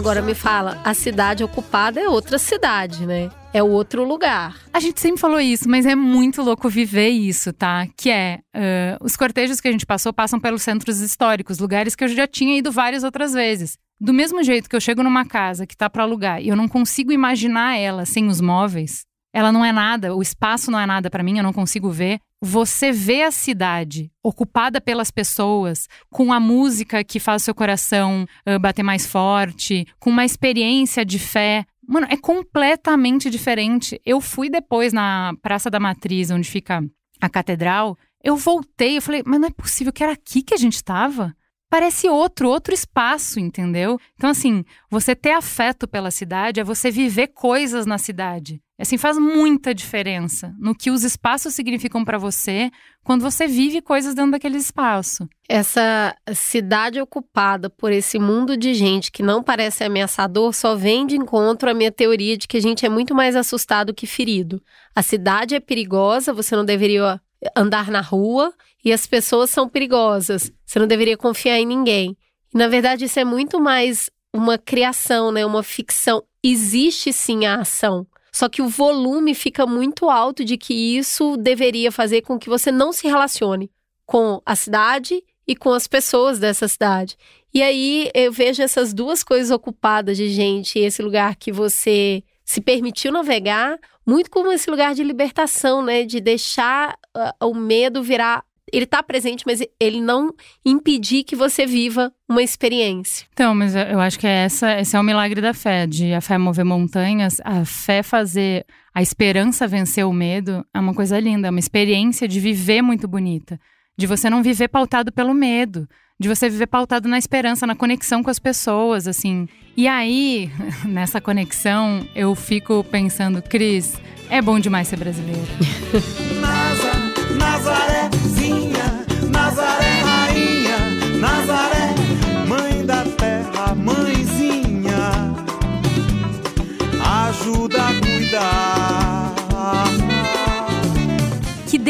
Agora 0.00 0.22
me 0.22 0.34
fala, 0.34 0.80
a 0.82 0.94
cidade 0.94 1.44
ocupada 1.44 2.00
é 2.00 2.08
outra 2.08 2.38
cidade, 2.38 3.06
né? 3.06 3.30
É 3.52 3.62
outro 3.62 4.02
lugar. 4.02 4.56
A 4.72 4.80
gente 4.80 4.98
sempre 4.98 5.20
falou 5.20 5.38
isso, 5.38 5.68
mas 5.68 5.84
é 5.84 5.94
muito 5.94 6.40
louco 6.40 6.70
viver 6.70 7.10
isso, 7.10 7.52
tá? 7.52 7.86
Que 7.98 8.08
é, 8.08 8.38
ãh, 8.56 8.96
os 9.02 9.14
cortejos 9.14 9.60
que 9.60 9.68
a 9.68 9.70
gente 9.70 9.84
passou 9.84 10.10
passam 10.10 10.40
pelos 10.40 10.62
centros 10.62 11.00
históricos, 11.00 11.58
lugares 11.58 11.94
que 11.94 12.02
eu 12.02 12.08
já 12.08 12.26
tinha 12.26 12.56
ido 12.56 12.72
várias 12.72 13.04
outras 13.04 13.34
vezes. 13.34 13.76
Do 14.00 14.14
mesmo 14.14 14.42
jeito 14.42 14.70
que 14.70 14.74
eu 14.74 14.80
chego 14.80 15.02
numa 15.02 15.26
casa 15.26 15.66
que 15.66 15.76
tá 15.76 15.90
pra 15.90 16.04
alugar 16.04 16.40
e 16.40 16.48
eu 16.48 16.56
não 16.56 16.66
consigo 16.66 17.12
imaginar 17.12 17.76
ela 17.76 18.06
sem 18.06 18.26
os 18.26 18.40
móveis, 18.40 19.04
ela 19.32 19.52
não 19.52 19.64
é 19.64 19.72
nada, 19.72 20.14
o 20.14 20.22
espaço 20.22 20.70
não 20.70 20.78
é 20.78 20.86
nada 20.86 21.08
pra 21.08 21.22
mim, 21.22 21.36
eu 21.38 21.42
não 21.42 21.52
consigo 21.52 21.90
ver. 21.90 22.20
Você 22.40 22.90
vê 22.90 23.22
a 23.22 23.30
cidade 23.30 24.10
ocupada 24.22 24.80
pelas 24.80 25.10
pessoas, 25.10 25.88
com 26.10 26.32
a 26.32 26.40
música 26.40 27.04
que 27.04 27.20
faz 27.20 27.42
o 27.42 27.44
seu 27.44 27.54
coração 27.54 28.26
ãh, 28.46 28.58
bater 28.58 28.82
mais 28.82 29.06
forte, 29.06 29.86
com 29.98 30.10
uma 30.10 30.24
experiência 30.24 31.04
de 31.04 31.18
fé. 31.18 31.64
Mano, 31.86 32.06
é 32.10 32.16
completamente 32.16 33.28
diferente. 33.28 34.00
Eu 34.04 34.20
fui 34.20 34.48
depois 34.48 34.92
na 34.92 35.34
Praça 35.42 35.70
da 35.70 35.78
Matriz, 35.78 36.30
onde 36.30 36.48
fica 36.48 36.82
a 37.20 37.28
catedral. 37.28 37.96
Eu 38.22 38.36
voltei, 38.36 38.96
eu 38.96 39.02
falei, 39.02 39.22
mas 39.24 39.40
não 39.40 39.48
é 39.48 39.52
possível 39.52 39.92
que 39.92 40.02
era 40.02 40.12
aqui 40.12 40.42
que 40.42 40.54
a 40.54 40.58
gente 40.58 40.76
estava? 40.76 41.34
Parece 41.70 42.08
outro, 42.08 42.48
outro 42.48 42.74
espaço, 42.74 43.38
entendeu? 43.38 43.96
Então, 44.16 44.28
assim, 44.28 44.64
você 44.90 45.14
ter 45.14 45.30
afeto 45.30 45.86
pela 45.86 46.10
cidade 46.10 46.58
é 46.58 46.64
você 46.64 46.90
viver 46.90 47.28
coisas 47.28 47.86
na 47.86 47.96
cidade. 47.96 48.60
Assim, 48.76 48.96
faz 48.96 49.18
muita 49.18 49.72
diferença 49.74 50.52
no 50.58 50.74
que 50.74 50.90
os 50.90 51.04
espaços 51.04 51.54
significam 51.54 52.04
pra 52.04 52.18
você 52.18 52.70
quando 53.04 53.20
você 53.20 53.46
vive 53.46 53.80
coisas 53.82 54.14
dentro 54.14 54.32
daquele 54.32 54.56
espaço. 54.56 55.28
Essa 55.48 56.16
cidade 56.34 57.00
ocupada 57.00 57.70
por 57.70 57.92
esse 57.92 58.18
mundo 58.18 58.56
de 58.56 58.74
gente 58.74 59.12
que 59.12 59.22
não 59.22 59.42
parece 59.42 59.84
ameaçador 59.84 60.52
só 60.54 60.74
vem 60.74 61.06
de 61.06 61.14
encontro 61.14 61.70
à 61.70 61.74
minha 61.74 61.92
teoria 61.92 62.36
de 62.36 62.48
que 62.48 62.56
a 62.56 62.60
gente 62.60 62.84
é 62.84 62.88
muito 62.88 63.14
mais 63.14 63.36
assustado 63.36 63.94
que 63.94 64.06
ferido. 64.06 64.60
A 64.96 65.02
cidade 65.02 65.54
é 65.54 65.60
perigosa, 65.60 66.32
você 66.32 66.56
não 66.56 66.64
deveria 66.64 67.20
andar 67.56 67.90
na 67.90 68.00
rua 68.00 68.52
e 68.84 68.92
as 68.92 69.06
pessoas 69.06 69.50
são 69.50 69.68
perigosas. 69.68 70.52
Você 70.64 70.78
não 70.78 70.86
deveria 70.86 71.16
confiar 71.16 71.58
em 71.58 71.66
ninguém. 71.66 72.16
E 72.54 72.58
na 72.58 72.68
verdade 72.68 73.04
isso 73.04 73.18
é 73.18 73.24
muito 73.24 73.60
mais 73.60 74.10
uma 74.32 74.58
criação, 74.58 75.32
né, 75.32 75.44
uma 75.44 75.62
ficção. 75.62 76.22
Existe 76.42 77.12
sim 77.12 77.46
a 77.46 77.60
ação. 77.60 78.06
Só 78.32 78.48
que 78.48 78.62
o 78.62 78.68
volume 78.68 79.34
fica 79.34 79.66
muito 79.66 80.08
alto 80.08 80.44
de 80.44 80.56
que 80.56 80.96
isso 80.96 81.36
deveria 81.36 81.90
fazer 81.90 82.22
com 82.22 82.38
que 82.38 82.48
você 82.48 82.70
não 82.70 82.92
se 82.92 83.06
relacione 83.06 83.70
com 84.06 84.40
a 84.46 84.56
cidade 84.56 85.22
e 85.46 85.56
com 85.56 85.72
as 85.72 85.86
pessoas 85.86 86.38
dessa 86.38 86.68
cidade. 86.68 87.16
E 87.52 87.62
aí 87.62 88.10
eu 88.14 88.30
vejo 88.30 88.62
essas 88.62 88.94
duas 88.94 89.24
coisas 89.24 89.50
ocupadas 89.50 90.16
de 90.16 90.28
gente, 90.28 90.78
esse 90.78 91.02
lugar 91.02 91.34
que 91.34 91.50
você 91.50 92.22
se 92.44 92.60
permitiu 92.60 93.12
navegar, 93.12 93.78
muito 94.06 94.30
como 94.30 94.52
esse 94.52 94.70
lugar 94.70 94.94
de 94.94 95.04
libertação, 95.04 95.82
né? 95.82 96.04
De 96.04 96.20
deixar 96.20 96.96
ah, 97.16 97.34
o 97.42 97.54
medo 97.54 98.02
virar. 98.02 98.44
Ele 98.72 98.86
tá 98.86 99.02
presente, 99.02 99.42
mas 99.44 99.60
ele 99.80 100.00
não 100.00 100.32
impedir 100.64 101.24
que 101.24 101.34
você 101.34 101.66
viva 101.66 102.12
uma 102.28 102.40
experiência. 102.40 103.26
Então, 103.32 103.52
mas 103.52 103.74
eu 103.74 103.82
eu 103.82 104.00
acho 104.00 104.16
que 104.16 104.28
é 104.28 104.44
essa, 104.44 104.78
esse 104.78 104.94
é 104.94 105.00
o 105.00 105.02
milagre 105.02 105.40
da 105.40 105.52
fé, 105.52 105.88
de 105.88 106.14
a 106.14 106.20
fé 106.20 106.38
mover 106.38 106.64
montanhas, 106.64 107.40
a 107.44 107.64
fé 107.64 108.00
fazer 108.00 108.64
a 108.94 109.02
esperança 109.02 109.66
vencer 109.66 110.06
o 110.06 110.12
medo, 110.12 110.64
é 110.72 110.78
uma 110.78 110.94
coisa 110.94 111.18
linda, 111.18 111.48
é 111.48 111.50
uma 111.50 111.58
experiência 111.58 112.28
de 112.28 112.38
viver 112.38 112.82
muito 112.82 113.08
bonita, 113.08 113.58
de 113.96 114.06
você 114.06 114.30
não 114.30 114.42
viver 114.42 114.68
pautado 114.68 115.10
pelo 115.12 115.34
medo, 115.34 115.88
de 116.18 116.28
você 116.28 116.48
viver 116.50 116.66
pautado 116.66 117.08
na 117.08 117.18
esperança, 117.18 117.66
na 117.66 117.74
conexão 117.74 118.22
com 118.22 118.30
as 118.30 118.38
pessoas, 118.38 119.08
assim. 119.08 119.48
E 119.76 119.88
aí, 119.88 120.50
nessa 120.84 121.20
conexão, 121.20 122.06
eu 122.14 122.34
fico 122.34 122.84
pensando, 122.84 123.40
Cris, 123.40 124.00
é 124.28 124.42
bom 124.42 124.60
demais 124.60 124.88
ser 124.88 124.96
brasileiro. 124.96 125.40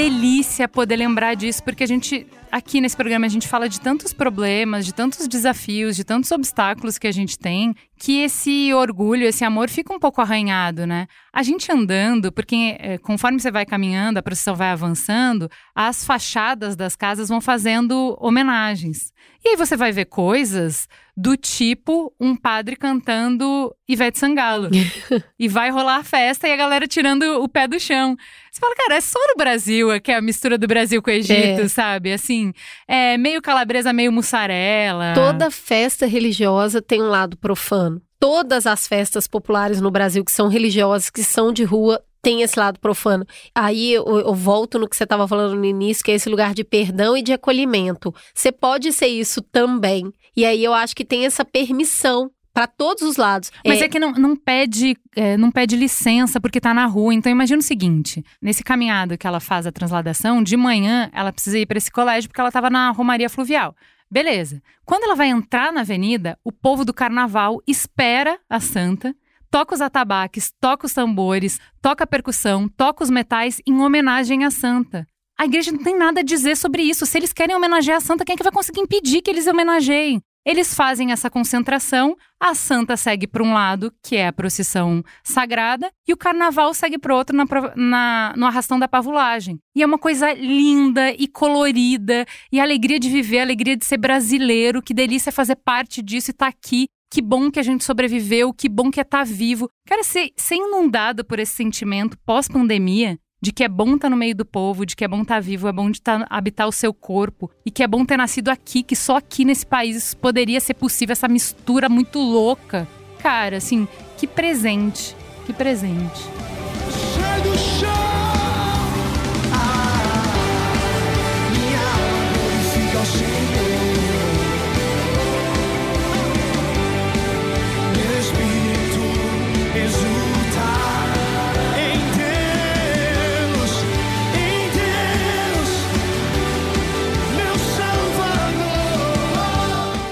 delícia 0.00 0.66
poder 0.66 0.96
lembrar 0.96 1.34
disso, 1.34 1.62
porque 1.62 1.84
a 1.84 1.86
gente, 1.86 2.26
aqui 2.50 2.80
nesse 2.80 2.96
programa, 2.96 3.26
a 3.26 3.28
gente 3.28 3.46
fala 3.46 3.68
de 3.68 3.78
tantos 3.78 4.14
problemas, 4.14 4.86
de 4.86 4.94
tantos 4.94 5.28
desafios, 5.28 5.94
de 5.94 6.04
tantos 6.04 6.30
obstáculos 6.32 6.96
que 6.96 7.06
a 7.06 7.12
gente 7.12 7.38
tem, 7.38 7.74
que 8.00 8.22
esse 8.22 8.72
orgulho, 8.72 9.26
esse 9.26 9.44
amor 9.44 9.68
fica 9.68 9.92
um 9.92 9.98
pouco 9.98 10.22
arranhado, 10.22 10.86
né? 10.86 11.06
A 11.30 11.42
gente 11.42 11.70
andando, 11.70 12.32
porque 12.32 12.74
é, 12.80 12.96
conforme 12.96 13.38
você 13.38 13.50
vai 13.50 13.66
caminhando, 13.66 14.16
a 14.16 14.22
procissão 14.22 14.56
vai 14.56 14.70
avançando, 14.70 15.50
as 15.74 16.02
fachadas 16.02 16.74
das 16.74 16.96
casas 16.96 17.28
vão 17.28 17.42
fazendo 17.42 18.16
homenagens. 18.18 19.12
E 19.44 19.50
aí 19.50 19.56
você 19.56 19.76
vai 19.76 19.92
ver 19.92 20.06
coisas 20.06 20.88
do 21.16 21.36
tipo 21.36 22.14
um 22.18 22.34
padre 22.36 22.76
cantando 22.76 23.74
Ivete 23.88 24.18
Sangalo. 24.18 24.70
e 25.38 25.48
vai 25.48 25.70
rolar 25.70 25.96
a 25.96 26.04
festa 26.04 26.48
e 26.48 26.52
a 26.52 26.56
galera 26.56 26.86
tirando 26.86 27.22
o 27.42 27.48
pé 27.48 27.66
do 27.66 27.78
chão. 27.78 28.16
Você 28.50 28.60
fala, 28.60 28.74
cara, 28.74 28.94
é 28.96 29.00
só 29.00 29.18
no 29.28 29.36
Brasil, 29.36 29.90
é 29.92 30.00
que 30.00 30.12
é 30.12 30.16
a 30.16 30.22
mistura 30.22 30.58
do 30.58 30.66
Brasil 30.66 31.02
com 31.02 31.10
o 31.10 31.12
Egito, 31.12 31.62
é. 31.62 31.68
sabe? 31.68 32.12
Assim, 32.12 32.52
é 32.86 33.16
meio 33.16 33.40
calabresa, 33.40 33.92
meio 33.92 34.12
mussarela. 34.12 35.14
Toda 35.14 35.50
festa 35.50 36.06
religiosa 36.06 36.82
tem 36.82 37.02
um 37.02 37.08
lado 37.08 37.36
profano. 37.36 37.89
Todas 38.20 38.66
as 38.66 38.86
festas 38.86 39.26
populares 39.26 39.80
no 39.80 39.90
Brasil 39.90 40.24
que 40.24 40.30
são 40.30 40.46
religiosas, 40.46 41.10
que 41.10 41.24
são 41.24 41.52
de 41.52 41.64
rua, 41.64 42.00
tem 42.22 42.42
esse 42.42 42.58
lado 42.58 42.78
profano. 42.78 43.26
Aí 43.54 43.92
eu, 43.92 44.04
eu 44.06 44.34
volto 44.34 44.78
no 44.78 44.88
que 44.88 44.96
você 44.96 45.04
estava 45.04 45.26
falando 45.26 45.56
no 45.56 45.64
início, 45.64 46.04
que 46.04 46.10
é 46.10 46.14
esse 46.14 46.28
lugar 46.28 46.54
de 46.54 46.62
perdão 46.62 47.16
e 47.16 47.22
de 47.22 47.32
acolhimento. 47.32 48.14
Você 48.34 48.52
pode 48.52 48.92
ser 48.92 49.08
isso 49.08 49.40
também. 49.40 50.12
E 50.36 50.44
aí 50.44 50.62
eu 50.62 50.74
acho 50.74 50.94
que 50.94 51.04
tem 51.04 51.24
essa 51.24 51.44
permissão 51.44 52.30
para 52.52 52.66
todos 52.66 53.02
os 53.02 53.16
lados. 53.16 53.50
Mas 53.64 53.80
é, 53.80 53.84
é 53.84 53.88
que 53.88 53.98
não, 53.98 54.12
não 54.12 54.36
pede 54.36 54.96
é, 55.16 55.36
não 55.36 55.50
pede 55.50 55.76
licença 55.76 56.40
porque 56.40 56.60
tá 56.60 56.74
na 56.74 56.86
rua. 56.86 57.14
Então 57.14 57.30
imagina 57.30 57.60
o 57.60 57.64
seguinte: 57.64 58.22
nesse 58.40 58.62
caminhado 58.62 59.16
que 59.16 59.26
ela 59.26 59.40
faz 59.40 59.66
a 59.66 59.72
transladação, 59.72 60.42
de 60.42 60.56
manhã 60.56 61.10
ela 61.12 61.32
precisa 61.32 61.58
ir 61.58 61.66
para 61.66 61.78
esse 61.78 61.90
colégio 61.90 62.28
porque 62.28 62.40
ela 62.40 62.48
estava 62.48 62.68
na 62.68 62.90
Romaria 62.90 63.30
Fluvial. 63.30 63.74
Beleza. 64.10 64.62
Quando 64.84 65.04
ela 65.04 65.14
vai 65.14 65.28
entrar 65.28 65.72
na 65.72 65.82
avenida, 65.82 66.38
o 66.42 66.50
povo 66.50 66.84
do 66.84 66.92
carnaval 66.92 67.62
espera 67.66 68.38
a 68.48 68.58
santa 68.58 69.14
toca 69.50 69.74
os 69.74 69.80
atabaques, 69.80 70.52
toca 70.60 70.86
os 70.86 70.94
tambores, 70.94 71.58
toca 71.82 72.04
a 72.04 72.06
percussão, 72.06 72.68
toca 72.68 73.02
os 73.02 73.10
metais 73.10 73.60
em 73.66 73.80
homenagem 73.80 74.44
à 74.44 74.50
santa. 74.50 75.06
A 75.38 75.44
igreja 75.44 75.72
não 75.72 75.82
tem 75.82 75.98
nada 75.98 76.20
a 76.20 76.24
dizer 76.24 76.56
sobre 76.56 76.82
isso. 76.82 77.04
Se 77.04 77.18
eles 77.18 77.32
querem 77.32 77.56
homenagear 77.56 77.96
a 77.96 78.00
santa, 78.00 78.24
quem 78.24 78.34
é 78.34 78.36
que 78.36 78.42
vai 78.42 78.52
conseguir 78.52 78.80
impedir 78.80 79.22
que 79.22 79.30
eles 79.30 79.46
homenageiem? 79.46 80.22
Eles 80.44 80.74
fazem 80.74 81.12
essa 81.12 81.28
concentração, 81.28 82.16
a 82.40 82.54
santa 82.54 82.96
segue 82.96 83.26
para 83.26 83.42
um 83.42 83.52
lado, 83.52 83.92
que 84.02 84.16
é 84.16 84.28
a 84.28 84.32
procissão 84.32 85.02
sagrada, 85.22 85.90
e 86.08 86.12
o 86.12 86.16
carnaval 86.16 86.72
segue 86.72 86.98
para 86.98 87.14
outro 87.14 87.36
na, 87.36 87.44
na, 87.76 88.34
no 88.36 88.46
arrastão 88.46 88.78
da 88.78 88.88
pavulagem. 88.88 89.58
E 89.76 89.82
é 89.82 89.86
uma 89.86 89.98
coisa 89.98 90.32
linda 90.32 91.12
e 91.12 91.28
colorida, 91.28 92.24
e 92.50 92.58
a 92.58 92.62
alegria 92.62 92.98
de 92.98 93.10
viver, 93.10 93.40
a 93.40 93.42
alegria 93.42 93.76
de 93.76 93.84
ser 93.84 93.98
brasileiro, 93.98 94.80
que 94.80 94.94
delícia 94.94 95.30
fazer 95.30 95.56
parte 95.56 96.02
disso 96.02 96.30
e 96.30 96.32
estar 96.32 96.50
tá 96.50 96.56
aqui 96.56 96.86
que 97.12 97.20
bom 97.20 97.50
que 97.50 97.58
a 97.58 97.62
gente 97.62 97.82
sobreviveu, 97.82 98.54
que 98.54 98.68
bom 98.68 98.88
que 98.88 99.00
é 99.00 99.02
estar 99.02 99.18
tá 99.18 99.24
vivo. 99.24 99.68
Cara, 99.84 100.04
ser, 100.04 100.30
ser 100.36 100.54
inundado 100.54 101.24
por 101.24 101.40
esse 101.40 101.52
sentimento 101.52 102.16
pós-pandemia 102.24 103.18
de 103.40 103.52
que 103.52 103.64
é 103.64 103.68
bom 103.68 103.94
estar 103.94 104.06
tá 104.06 104.10
no 104.10 104.16
meio 104.16 104.34
do 104.34 104.44
povo, 104.44 104.84
de 104.84 104.94
que 104.94 105.04
é 105.04 105.08
bom 105.08 105.22
estar 105.22 105.36
tá 105.36 105.40
vivo, 105.40 105.68
é 105.68 105.72
bom 105.72 105.90
de 105.90 106.00
tá, 106.00 106.26
habitar 106.28 106.68
o 106.68 106.72
seu 106.72 106.92
corpo 106.92 107.50
e 107.64 107.70
que 107.70 107.82
é 107.82 107.88
bom 107.88 108.04
ter 108.04 108.16
nascido 108.16 108.50
aqui, 108.50 108.82
que 108.82 108.94
só 108.94 109.16
aqui 109.16 109.44
nesse 109.44 109.64
país 109.64 110.14
poderia 110.14 110.60
ser 110.60 110.74
possível 110.74 111.12
essa 111.12 111.28
mistura 111.28 111.88
muito 111.88 112.18
louca. 112.18 112.86
Cara, 113.22 113.56
assim, 113.56 113.88
que 114.16 114.26
presente, 114.26 115.16
que 115.46 115.52
presente. 115.52 116.20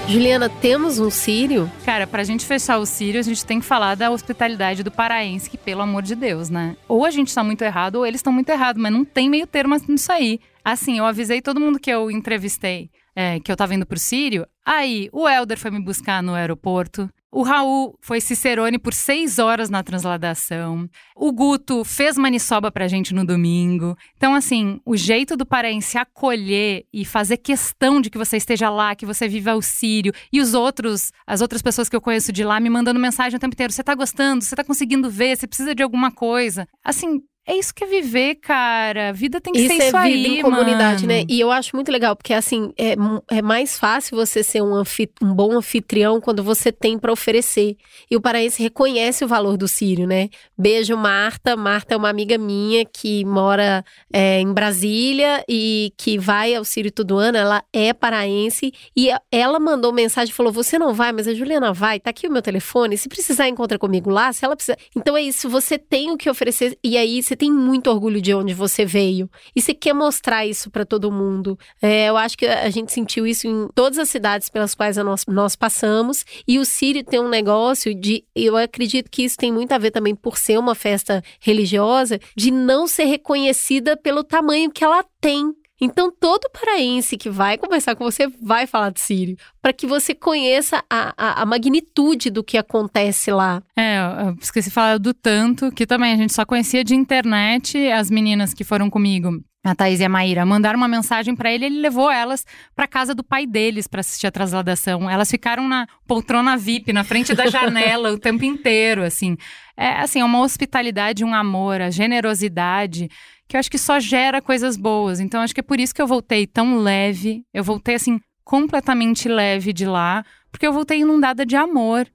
Juliana, 0.09 0.49
temos 0.49 0.97
um 0.97 1.11
sírio? 1.11 1.71
Cara, 1.85 2.07
pra 2.07 2.23
gente 2.23 2.43
fechar 2.43 2.79
o 2.79 2.85
sírio, 2.85 3.19
a 3.19 3.23
gente 3.23 3.45
tem 3.45 3.59
que 3.59 3.65
falar 3.65 3.93
da 3.93 4.09
hospitalidade 4.09 4.81
do 4.81 4.89
paraense, 4.89 5.47
que 5.47 5.55
pelo 5.55 5.83
amor 5.83 6.01
de 6.01 6.15
Deus, 6.15 6.49
né? 6.49 6.75
Ou 6.87 7.05
a 7.05 7.11
gente 7.11 7.33
tá 7.33 7.43
muito 7.43 7.61
errado, 7.63 7.97
ou 7.97 8.07
eles 8.07 8.17
estão 8.17 8.33
muito 8.33 8.49
errados, 8.49 8.81
mas 8.81 8.91
não 8.91 9.05
tem 9.05 9.29
meio 9.29 9.45
termo 9.45 9.77
nisso 9.87 10.11
aí. 10.11 10.39
Assim, 10.65 10.97
eu 10.97 11.05
avisei 11.05 11.43
todo 11.43 11.59
mundo 11.59 11.79
que 11.79 11.91
eu 11.91 12.09
entrevistei 12.09 12.89
é, 13.15 13.39
que 13.39 13.51
eu 13.51 13.55
tava 13.55 13.75
indo 13.75 13.85
pro 13.85 13.99
Sírio. 13.99 14.47
Aí, 14.65 15.09
o 15.11 15.27
Helder 15.27 15.59
foi 15.59 15.69
me 15.69 15.83
buscar 15.83 16.23
no 16.23 16.33
aeroporto. 16.33 17.09
O 17.31 17.43
Raul 17.43 17.95
foi 18.01 18.19
Cicerone 18.19 18.79
por 18.79 18.91
seis 18.91 19.37
horas 19.37 19.69
na 19.69 19.83
transladação. 19.83 20.89
O 21.15 21.31
Guto 21.31 21.83
fez 21.83 22.17
maniçoba 22.17 22.71
pra 22.71 22.87
gente 22.87 23.13
no 23.13 23.23
domingo. 23.23 23.95
Então, 24.17 24.33
assim, 24.33 24.81
o 24.83 24.97
jeito 24.97 25.37
do 25.37 25.45
paraense 25.45 25.95
acolher 25.95 26.85
e 26.91 27.05
fazer 27.05 27.37
questão 27.37 28.01
de 28.01 28.09
que 28.09 28.17
você 28.17 28.37
esteja 28.37 28.71
lá, 28.71 28.95
que 28.95 29.05
você 29.05 29.27
viva 29.27 29.55
o 29.55 29.61
Sírio. 29.61 30.11
E 30.33 30.41
os 30.41 30.55
outros, 30.55 31.11
as 31.27 31.39
outras 31.39 31.61
pessoas 31.61 31.87
que 31.87 31.95
eu 31.95 32.01
conheço 32.01 32.31
de 32.31 32.43
lá 32.43 32.59
me 32.59 32.69
mandando 32.69 32.99
mensagem 32.99 33.37
o 33.37 33.39
tempo 33.39 33.53
inteiro. 33.53 33.71
Você 33.71 33.83
tá 33.83 33.93
gostando? 33.93 34.43
Você 34.43 34.55
tá 34.55 34.63
conseguindo 34.63 35.07
ver? 35.07 35.37
Você 35.37 35.45
precisa 35.45 35.75
de 35.75 35.83
alguma 35.83 36.11
coisa? 36.11 36.67
Assim, 36.83 37.21
é 37.47 37.57
isso 37.57 37.73
que 37.73 37.83
é 37.83 37.87
viver, 37.87 38.35
cara. 38.35 39.11
Vida 39.11 39.41
tem 39.41 39.51
que 39.51 39.59
isso 39.59 39.75
ser 39.75 39.87
isso 39.87 39.97
é 39.97 40.03
vida 40.03 40.27
em 40.27 40.41
comunidade, 40.41 41.07
né? 41.07 41.23
E 41.27 41.39
eu 41.39 41.51
acho 41.51 41.75
muito 41.75 41.91
legal, 41.91 42.15
porque 42.15 42.33
assim, 42.33 42.71
é, 42.77 42.95
é 43.31 43.41
mais 43.41 43.77
fácil 43.77 44.15
você 44.15 44.43
ser 44.43 44.61
um, 44.61 44.79
um 45.21 45.33
bom 45.33 45.57
anfitrião 45.57 46.21
quando 46.21 46.43
você 46.43 46.71
tem 46.71 46.99
para 46.99 47.11
oferecer. 47.11 47.75
E 48.09 48.15
o 48.15 48.21
paraense 48.21 48.61
reconhece 48.61 49.25
o 49.25 49.27
valor 49.27 49.57
do 49.57 49.67
Sírio, 49.67 50.05
né? 50.05 50.29
Beijo, 50.57 50.95
Marta. 50.95 51.55
Marta 51.55 51.95
é 51.95 51.97
uma 51.97 52.09
amiga 52.09 52.37
minha 52.37 52.85
que 52.85 53.25
mora 53.25 53.83
é, 54.13 54.39
em 54.39 54.53
Brasília 54.53 55.43
e 55.49 55.91
que 55.97 56.19
vai 56.19 56.53
ao 56.53 56.63
Sírio 56.63 56.91
todo 56.91 57.17
ano. 57.17 57.37
Ela 57.37 57.63
é 57.73 57.93
paraense 57.93 58.71
e 58.95 59.09
ela 59.31 59.59
mandou 59.59 59.91
mensagem 59.91 60.33
falou: 60.33 60.51
Você 60.51 60.77
não 60.77 60.93
vai, 60.93 61.11
mas 61.11 61.27
a 61.27 61.33
Juliana 61.33 61.73
vai. 61.73 61.99
Tá 61.99 62.11
aqui 62.11 62.27
o 62.27 62.31
meu 62.31 62.43
telefone. 62.43 62.95
Se 62.95 63.09
precisar, 63.09 63.47
encontra 63.47 63.79
comigo 63.79 64.09
lá. 64.09 64.31
Se 64.31 64.45
ela 64.45 64.55
precisa. 64.55 64.77
Então 64.95 65.17
é 65.17 65.21
isso, 65.21 65.49
você 65.49 65.79
tem 65.79 66.11
o 66.11 66.17
que 66.17 66.29
oferecer. 66.29 66.77
E 66.83 66.95
aí 66.95 67.23
você 67.29 67.35
tem 67.35 67.51
muito 67.51 67.91
orgulho 67.91 68.19
de 68.19 68.33
onde 68.33 68.55
você 68.55 68.83
veio 68.83 69.29
e 69.55 69.61
você 69.61 69.71
quer 69.71 69.93
mostrar 69.93 70.47
isso 70.47 70.71
para 70.71 70.83
todo 70.83 71.11
mundo. 71.11 71.57
É, 71.79 72.09
eu 72.09 72.17
acho 72.17 72.35
que 72.35 72.47
a 72.47 72.69
gente 72.71 72.91
sentiu 72.91 73.27
isso 73.27 73.47
em 73.47 73.67
todas 73.75 73.99
as 73.99 74.09
cidades 74.09 74.49
pelas 74.49 74.73
quais 74.73 74.97
nós, 74.97 75.25
nós 75.27 75.55
passamos 75.55 76.25
e 76.47 76.57
o 76.57 76.65
Sírio 76.65 77.03
tem 77.03 77.19
um 77.19 77.29
negócio 77.29 77.93
de, 77.93 78.25
eu 78.35 78.57
acredito 78.57 79.11
que 79.11 79.23
isso 79.23 79.37
tem 79.37 79.51
muito 79.51 79.71
a 79.71 79.77
ver 79.77 79.91
também 79.91 80.15
por 80.15 80.39
ser 80.39 80.57
uma 80.57 80.73
festa 80.73 81.23
religiosa, 81.39 82.19
de 82.35 82.49
não 82.49 82.87
ser 82.87 83.05
reconhecida 83.05 83.95
pelo 83.95 84.23
tamanho 84.23 84.71
que 84.71 84.83
ela 84.83 85.05
tem. 85.21 85.53
Então, 85.81 86.11
todo 86.11 86.49
paraense 86.51 87.17
que 87.17 87.29
vai 87.29 87.57
conversar 87.57 87.95
com 87.95 88.03
você 88.03 88.27
vai 88.41 88.67
falar 88.67 88.91
de 88.91 88.99
Sírio, 88.99 89.37
para 89.61 89.71
que 89.71 89.87
você 89.87 90.13
conheça 90.13 90.83
a, 90.89 91.13
a, 91.17 91.41
a, 91.41 91.45
magnitude 91.45 92.29
do 92.29 92.43
que 92.43 92.57
acontece 92.57 93.31
lá. 93.31 93.63
É, 93.77 93.99
eu 94.27 94.35
esqueci 94.41 94.69
de 94.69 94.73
falar 94.73 94.97
do 94.97 95.13
tanto, 95.13 95.71
que 95.71 95.87
também 95.87 96.13
a 96.13 96.17
gente 96.17 96.33
só 96.33 96.45
conhecia 96.45 96.83
de 96.83 96.95
internet, 96.95 97.77
as 97.91 98.09
meninas 98.11 98.53
que 98.53 98.63
foram 98.63 98.89
comigo. 98.89 99.41
A 99.63 99.75
Thaís 99.75 99.99
e 99.99 100.05
a 100.05 100.09
Maíra 100.09 100.45
mandaram 100.45 100.77
uma 100.77 100.87
mensagem 100.87 101.35
para 101.35 101.51
ele, 101.51 101.65
ele 101.65 101.81
levou 101.81 102.09
elas 102.09 102.45
para 102.73 102.87
casa 102.87 103.13
do 103.13 103.23
pai 103.23 103.45
deles 103.45 103.87
para 103.87 103.99
assistir 103.99 104.25
a 104.25 104.31
transladação. 104.31 105.09
Elas 105.09 105.29
ficaram 105.29 105.67
na 105.67 105.85
poltrona 106.07 106.55
VIP, 106.55 106.93
na 106.93 107.03
frente 107.03 107.35
da 107.35 107.45
janela 107.47 108.11
o 108.13 108.17
tempo 108.17 108.45
inteiro, 108.45 109.03
assim. 109.03 109.35
É 109.75 109.99
assim, 109.99 110.21
é 110.21 110.25
uma 110.25 110.39
hospitalidade, 110.41 111.25
um 111.25 111.33
amor, 111.33 111.81
a 111.81 111.89
generosidade 111.89 113.09
que 113.49 113.57
eu 113.57 113.59
acho 113.59 113.71
que 113.71 113.79
só 113.79 113.99
gera 113.99 114.41
coisas 114.41 114.77
boas. 114.77 115.19
Então 115.19 115.41
acho 115.41 115.55
que 115.55 115.59
é 115.59 115.63
por 115.63 115.79
isso 115.79 115.93
que 115.93 116.01
eu 116.01 116.07
voltei 116.07 116.45
tão 116.45 116.77
leve. 116.77 117.43
Eu 117.51 117.63
voltei 117.63 117.95
assim 117.95 118.21
completamente 118.43 119.27
leve 119.27 119.73
de 119.73 119.85
lá, 119.85 120.23
porque 120.51 120.65
eu 120.65 120.73
voltei 120.73 120.99
inundada 120.99 121.45
de 121.45 121.55
amor, 121.55 122.07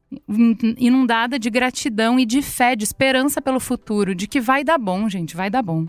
inundada 0.79 1.39
de 1.39 1.51
gratidão 1.51 2.19
e 2.19 2.27
de 2.27 2.43
fé, 2.43 2.77
de 2.77 2.85
esperança 2.85 3.41
pelo 3.41 3.61
futuro, 3.61 4.15
de 4.15 4.27
que 4.27 4.41
vai 4.41 4.63
dar 4.63 4.79
bom, 4.79 5.09
gente, 5.09 5.37
vai 5.37 5.51
dar 5.51 5.63
bom. 5.63 5.87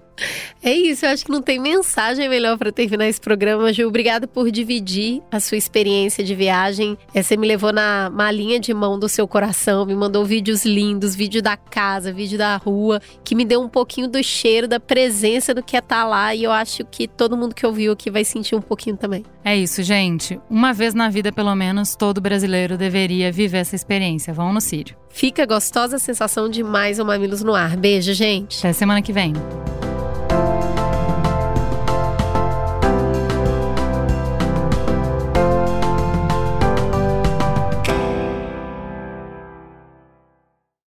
É 0.63 0.73
isso, 0.73 1.05
eu 1.05 1.09
acho 1.09 1.25
que 1.25 1.31
não 1.31 1.41
tem 1.41 1.59
mensagem 1.59 2.27
melhor 2.29 2.57
para 2.57 2.71
terminar 2.71 3.07
esse 3.07 3.19
programa, 3.19 3.71
Ju. 3.71 3.87
Obrigada 3.87 4.27
por 4.27 4.49
dividir 4.49 5.21
a 5.31 5.39
sua 5.39 5.57
experiência 5.57 6.23
de 6.23 6.33
viagem. 6.33 6.97
É, 7.13 7.21
você 7.21 7.37
me 7.37 7.47
levou 7.47 7.71
na 7.71 8.09
malinha 8.09 8.59
de 8.59 8.73
mão 8.73 8.97
do 8.97 9.09
seu 9.09 9.27
coração, 9.27 9.85
me 9.85 9.95
mandou 9.95 10.25
vídeos 10.25 10.65
lindos, 10.65 11.15
vídeo 11.15 11.41
da 11.41 11.57
casa, 11.57 12.13
vídeo 12.13 12.37
da 12.37 12.55
rua, 12.57 13.01
que 13.23 13.35
me 13.35 13.45
deu 13.45 13.61
um 13.61 13.69
pouquinho 13.69 14.07
do 14.07 14.23
cheiro, 14.23 14.67
da 14.67 14.79
presença 14.79 15.53
do 15.53 15.61
que 15.61 15.75
é 15.75 15.79
estar 15.79 16.03
tá 16.03 16.05
lá. 16.05 16.33
E 16.33 16.43
eu 16.43 16.51
acho 16.51 16.85
que 16.85 17.07
todo 17.07 17.37
mundo 17.37 17.53
que 17.53 17.65
ouviu 17.65 17.91
aqui 17.91 18.09
vai 18.09 18.23
sentir 18.23 18.55
um 18.55 18.61
pouquinho 18.61 18.97
também. 18.97 19.23
É 19.43 19.55
isso, 19.55 19.83
gente. 19.83 20.39
Uma 20.49 20.73
vez 20.73 20.93
na 20.93 21.09
vida, 21.09 21.31
pelo 21.31 21.53
menos, 21.53 21.95
todo 21.95 22.19
brasileiro 22.35 22.77
deveria 22.77 23.31
viver 23.31 23.59
essa 23.59 23.75
experiência. 23.75 24.33
Vão 24.33 24.51
no 24.51 24.59
Sírio. 24.59 24.95
Fica 25.09 25.45
gostosa 25.45 25.95
a 25.95 25.99
sensação 25.99 26.49
de 26.49 26.63
mais 26.63 26.99
um 26.99 27.05
Mamilos 27.05 27.41
no 27.41 27.55
ar. 27.55 27.77
Beijo, 27.77 28.13
gente. 28.13 28.59
Até 28.59 28.73
semana 28.73 29.01
que 29.01 29.13
vem. 29.13 29.31